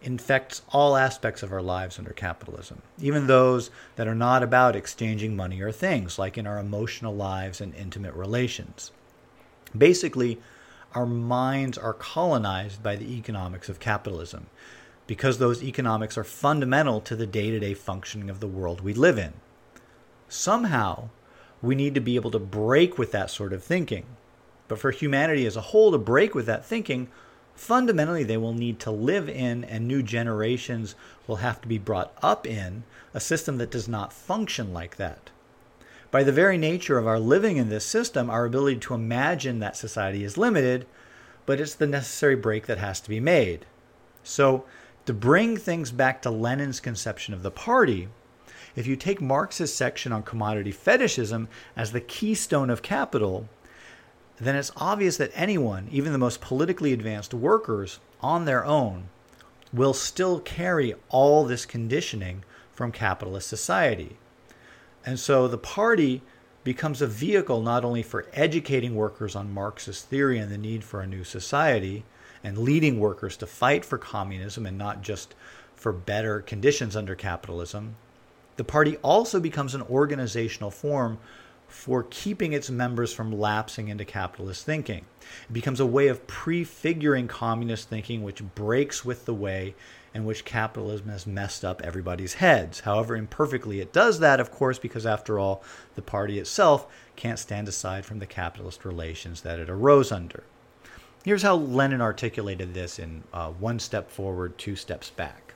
infects 0.00 0.62
all 0.70 0.96
aspects 0.96 1.42
of 1.42 1.52
our 1.52 1.62
lives 1.62 1.98
under 1.98 2.12
capitalism, 2.12 2.80
even 3.00 3.26
those 3.26 3.70
that 3.96 4.08
are 4.08 4.14
not 4.14 4.42
about 4.42 4.76
exchanging 4.76 5.36
money 5.36 5.60
or 5.60 5.72
things, 5.72 6.18
like 6.18 6.38
in 6.38 6.46
our 6.46 6.58
emotional 6.58 7.14
lives 7.14 7.60
and 7.60 7.74
intimate 7.74 8.14
relations. 8.14 8.92
Basically, 9.76 10.40
our 10.94 11.06
minds 11.06 11.76
are 11.76 11.92
colonized 11.92 12.82
by 12.82 12.96
the 12.96 13.12
economics 13.18 13.68
of 13.68 13.80
capitalism 13.80 14.46
because 15.06 15.38
those 15.38 15.62
economics 15.62 16.18
are 16.18 16.24
fundamental 16.24 17.00
to 17.00 17.16
the 17.16 17.26
day 17.26 17.50
to 17.50 17.60
day 17.60 17.74
functioning 17.74 18.30
of 18.30 18.40
the 18.40 18.46
world 18.46 18.80
we 18.80 18.92
live 18.92 19.18
in 19.18 19.34
somehow 20.28 21.08
we 21.62 21.74
need 21.74 21.94
to 21.94 22.00
be 22.00 22.16
able 22.16 22.30
to 22.30 22.38
break 22.38 22.98
with 22.98 23.12
that 23.12 23.30
sort 23.30 23.52
of 23.52 23.62
thinking. 23.62 24.04
But 24.68 24.78
for 24.78 24.90
humanity 24.90 25.46
as 25.46 25.56
a 25.56 25.62
whole 25.72 25.92
to 25.92 25.98
break 25.98 26.34
with 26.34 26.46
that 26.46 26.64
thinking, 26.64 27.08
fundamentally 27.54 28.24
they 28.24 28.36
will 28.36 28.52
need 28.52 28.78
to 28.80 28.90
live 28.90 29.28
in, 29.28 29.64
and 29.64 29.86
new 29.86 30.02
generations 30.02 30.94
will 31.26 31.36
have 31.36 31.60
to 31.62 31.68
be 31.68 31.78
brought 31.78 32.12
up 32.22 32.46
in, 32.46 32.84
a 33.14 33.20
system 33.20 33.58
that 33.58 33.70
does 33.70 33.88
not 33.88 34.12
function 34.12 34.72
like 34.72 34.96
that. 34.96 35.30
By 36.10 36.22
the 36.22 36.32
very 36.32 36.58
nature 36.58 36.98
of 36.98 37.06
our 37.06 37.18
living 37.18 37.56
in 37.56 37.68
this 37.68 37.84
system, 37.84 38.28
our 38.28 38.44
ability 38.44 38.78
to 38.80 38.94
imagine 38.94 39.58
that 39.60 39.76
society 39.76 40.24
is 40.24 40.36
limited, 40.36 40.86
but 41.46 41.60
it's 41.60 41.74
the 41.74 41.86
necessary 41.86 42.36
break 42.36 42.66
that 42.66 42.78
has 42.78 43.00
to 43.00 43.08
be 43.08 43.20
made. 43.20 43.66
So, 44.22 44.64
to 45.06 45.14
bring 45.14 45.56
things 45.56 45.90
back 45.90 46.20
to 46.22 46.30
Lenin's 46.30 46.80
conception 46.80 47.32
of 47.32 47.42
the 47.42 47.50
party, 47.50 48.08
if 48.74 48.86
you 48.86 48.96
take 48.96 49.20
Marx's 49.20 49.74
section 49.74 50.12
on 50.12 50.22
commodity 50.22 50.72
fetishism 50.72 51.48
as 51.76 51.92
the 51.92 52.00
keystone 52.00 52.68
of 52.68 52.82
capital, 52.82 53.48
then 54.38 54.54
it's 54.54 54.72
obvious 54.76 55.16
that 55.16 55.32
anyone, 55.34 55.88
even 55.90 56.12
the 56.12 56.18
most 56.18 56.40
politically 56.40 56.92
advanced 56.92 57.32
workers, 57.32 58.00
on 58.20 58.44
their 58.44 58.64
own, 58.64 59.08
will 59.72 59.94
still 59.94 60.40
carry 60.40 60.94
all 61.08 61.44
this 61.44 61.64
conditioning 61.64 62.44
from 62.72 62.92
capitalist 62.92 63.48
society. 63.48 64.16
And 65.04 65.18
so 65.18 65.48
the 65.48 65.58
party 65.58 66.22
becomes 66.64 67.00
a 67.00 67.06
vehicle 67.06 67.62
not 67.62 67.84
only 67.84 68.02
for 68.02 68.26
educating 68.32 68.94
workers 68.94 69.36
on 69.36 69.54
Marxist 69.54 70.08
theory 70.08 70.38
and 70.38 70.50
the 70.50 70.58
need 70.58 70.82
for 70.82 71.00
a 71.00 71.06
new 71.06 71.24
society, 71.24 72.04
and 72.42 72.58
leading 72.58 73.00
workers 73.00 73.36
to 73.38 73.46
fight 73.46 73.84
for 73.84 73.98
communism 73.98 74.66
and 74.66 74.78
not 74.78 75.02
just 75.02 75.34
for 75.74 75.92
better 75.92 76.40
conditions 76.40 76.96
under 76.96 77.14
capitalism, 77.14 77.96
the 78.56 78.64
party 78.64 78.96
also 78.98 79.38
becomes 79.38 79.74
an 79.74 79.82
organizational 79.82 80.70
form 80.70 81.18
for 81.68 82.06
keeping 82.10 82.52
its 82.52 82.70
members 82.70 83.12
from 83.12 83.38
lapsing 83.38 83.88
into 83.88 84.04
capitalist 84.04 84.64
thinking. 84.64 85.04
It 85.48 85.52
becomes 85.52 85.80
a 85.80 85.86
way 85.86 86.08
of 86.08 86.26
prefiguring 86.26 87.28
communist 87.28 87.88
thinking 87.88 88.22
which 88.22 88.42
breaks 88.54 89.04
with 89.04 89.24
the 89.24 89.34
way 89.34 89.74
in 90.14 90.24
which 90.24 90.44
capitalism 90.44 91.08
has 91.08 91.26
messed 91.26 91.64
up 91.64 91.82
everybody's 91.82 92.34
heads. 92.34 92.80
However, 92.80 93.16
imperfectly 93.16 93.80
it 93.80 93.92
does 93.92 94.20
that, 94.20 94.40
of 94.40 94.50
course, 94.50 94.78
because 94.78 95.04
after 95.04 95.38
all, 95.38 95.62
the 95.94 96.02
party 96.02 96.38
itself 96.38 96.86
can't 97.16 97.38
stand 97.38 97.68
aside 97.68 98.06
from 98.06 98.20
the 98.20 98.26
capitalist 98.26 98.84
relations 98.84 99.42
that 99.42 99.58
it 99.58 99.68
arose 99.68 100.10
under. 100.10 100.44
Here's 101.26 101.42
how 101.42 101.56
Lenin 101.56 102.00
articulated 102.00 102.72
this 102.72 103.00
in 103.00 103.24
uh, 103.32 103.50
One 103.50 103.80
Step 103.80 104.12
Forward, 104.12 104.56
Two 104.58 104.76
Steps 104.76 105.10
Back. 105.10 105.54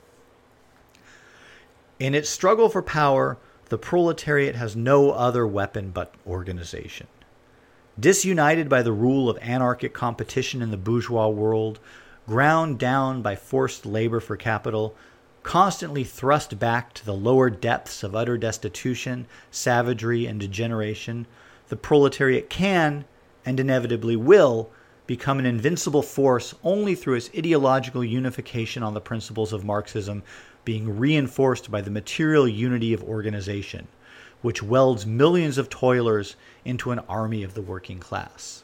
In 2.01 2.13
its 2.13 2.29
struggle 2.29 2.69
for 2.69 2.83
power, 2.83 3.39
the 3.69 3.79
proletariat 3.79 4.57
has 4.57 4.75
no 4.75 5.13
other 5.13 5.47
weapon 5.47 5.93
but 5.93 6.13
organization. 6.27 7.07
Disunited 8.01 8.69
by 8.69 8.83
the 8.83 8.91
rule 8.91 9.31
of 9.31 9.39
anarchic 9.41 9.95
competition 9.95 10.61
in 10.61 10.73
the 10.73 10.77
bourgeois 10.77 11.29
world, 11.29 11.79
ground 12.27 12.81
down 12.81 13.23
by 13.23 13.37
forced 13.37 13.87
labor 13.87 14.19
for 14.19 14.37
capital, 14.37 14.97
constantly 15.45 16.03
thrust 16.03 16.59
back 16.59 16.93
to 16.95 17.07
the 17.07 17.15
lower 17.15 17.49
depths 17.49 18.03
of 18.03 18.17
utter 18.17 18.37
destitution, 18.37 19.25
savagery, 19.53 20.27
and 20.27 20.41
degeneration, 20.41 21.29
the 21.69 21.77
proletariat 21.77 22.51
can, 22.51 23.05
and 23.47 23.61
inevitably 23.61 24.17
will, 24.17 24.69
become 25.11 25.40
an 25.40 25.44
invincible 25.46 26.05
force 26.05 26.55
only 26.62 26.94
through 26.94 27.16
its 27.16 27.31
ideological 27.37 28.05
unification 28.05 28.81
on 28.81 28.94
the 28.94 29.01
principles 29.01 29.53
of 29.53 29.64
Marxism 29.64 30.23
being 30.64 31.01
reinforced 31.01 31.68
by 31.68 31.81
the 31.81 31.90
material 31.90 32.46
unity 32.46 32.92
of 32.92 33.03
organization, 33.03 33.88
which 34.40 34.62
welds 34.62 35.05
millions 35.05 35.59
of 35.59 35.68
toilers 35.68 36.37
into 36.64 36.92
an 36.92 37.01
army 37.09 37.42
of 37.42 37.55
the 37.55 37.61
working 37.61 37.99
class. 37.99 38.62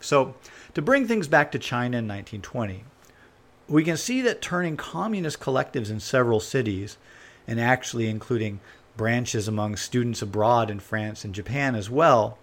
So, 0.00 0.34
to 0.74 0.82
bring 0.82 1.06
things 1.06 1.28
back 1.28 1.52
to 1.52 1.60
China 1.60 1.98
in 1.98 2.08
1920, 2.08 2.82
we 3.68 3.84
can 3.84 3.96
see 3.96 4.20
that 4.22 4.42
turning 4.42 4.76
communist 4.76 5.38
collectives 5.38 5.90
in 5.90 6.00
several 6.00 6.40
cities, 6.40 6.96
and 7.46 7.60
actually 7.60 8.08
including 8.08 8.58
branches 8.96 9.46
among 9.46 9.76
students 9.76 10.22
abroad 10.22 10.70
in 10.70 10.80
France 10.80 11.24
and 11.24 11.32
Japan 11.32 11.76
as 11.76 11.88
well, 11.88 12.36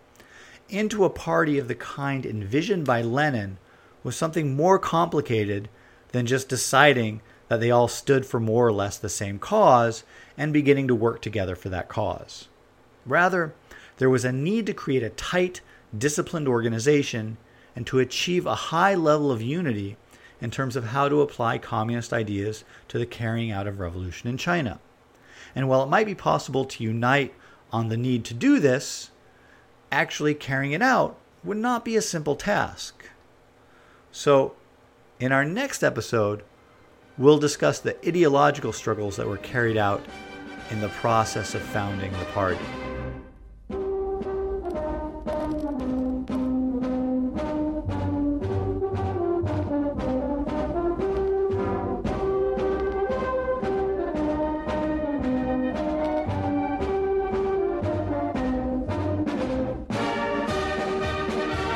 into 0.69 1.05
a 1.05 1.09
party 1.09 1.57
of 1.57 1.67
the 1.67 1.75
kind 1.75 2.25
envisioned 2.25 2.85
by 2.85 3.01
Lenin 3.01 3.57
was 4.03 4.15
something 4.15 4.55
more 4.55 4.79
complicated 4.79 5.69
than 6.11 6.25
just 6.25 6.49
deciding 6.49 7.21
that 7.47 7.59
they 7.59 7.71
all 7.71 7.87
stood 7.87 8.25
for 8.25 8.39
more 8.39 8.67
or 8.67 8.73
less 8.73 8.97
the 8.97 9.09
same 9.09 9.39
cause 9.39 10.03
and 10.37 10.51
beginning 10.53 10.87
to 10.87 10.95
work 10.95 11.21
together 11.21 11.55
for 11.55 11.69
that 11.69 11.87
cause. 11.87 12.47
Rather, 13.05 13.53
there 13.97 14.09
was 14.09 14.25
a 14.25 14.31
need 14.31 14.65
to 14.65 14.73
create 14.73 15.03
a 15.03 15.09
tight, 15.09 15.61
disciplined 15.97 16.47
organization 16.47 17.37
and 17.75 17.87
to 17.87 17.99
achieve 17.99 18.45
a 18.45 18.55
high 18.55 18.95
level 18.95 19.31
of 19.31 19.41
unity 19.41 19.97
in 20.41 20.51
terms 20.51 20.75
of 20.75 20.85
how 20.85 21.09
to 21.09 21.21
apply 21.21 21.57
communist 21.57 22.13
ideas 22.13 22.63
to 22.87 22.99
the 22.99 23.05
carrying 23.05 23.51
out 23.51 23.67
of 23.67 23.79
revolution 23.79 24.29
in 24.29 24.37
China. 24.37 24.79
And 25.55 25.67
while 25.67 25.83
it 25.83 25.89
might 25.89 26.05
be 26.05 26.15
possible 26.15 26.65
to 26.65 26.83
unite 26.83 27.33
on 27.71 27.89
the 27.89 27.97
need 27.97 28.23
to 28.25 28.33
do 28.33 28.59
this, 28.59 29.11
actually 29.91 30.33
carrying 30.33 30.71
it 30.71 30.81
out 30.81 31.17
would 31.43 31.57
not 31.57 31.85
be 31.85 31.95
a 31.95 32.01
simple 32.01 32.35
task. 32.35 33.09
So, 34.11 34.55
in 35.19 35.31
our 35.31 35.45
next 35.45 35.83
episode, 35.83 36.43
We'll 37.17 37.39
discuss 37.39 37.79
the 37.79 37.97
ideological 38.07 38.71
struggles 38.71 39.15
that 39.15 39.27
were 39.27 39.37
carried 39.37 39.75
out 39.75 40.05
in 40.69 40.81
the 40.81 40.89
process 40.89 41.55
of 41.55 41.63
founding 41.63 42.11
the 42.11 42.25
party. 42.25 42.59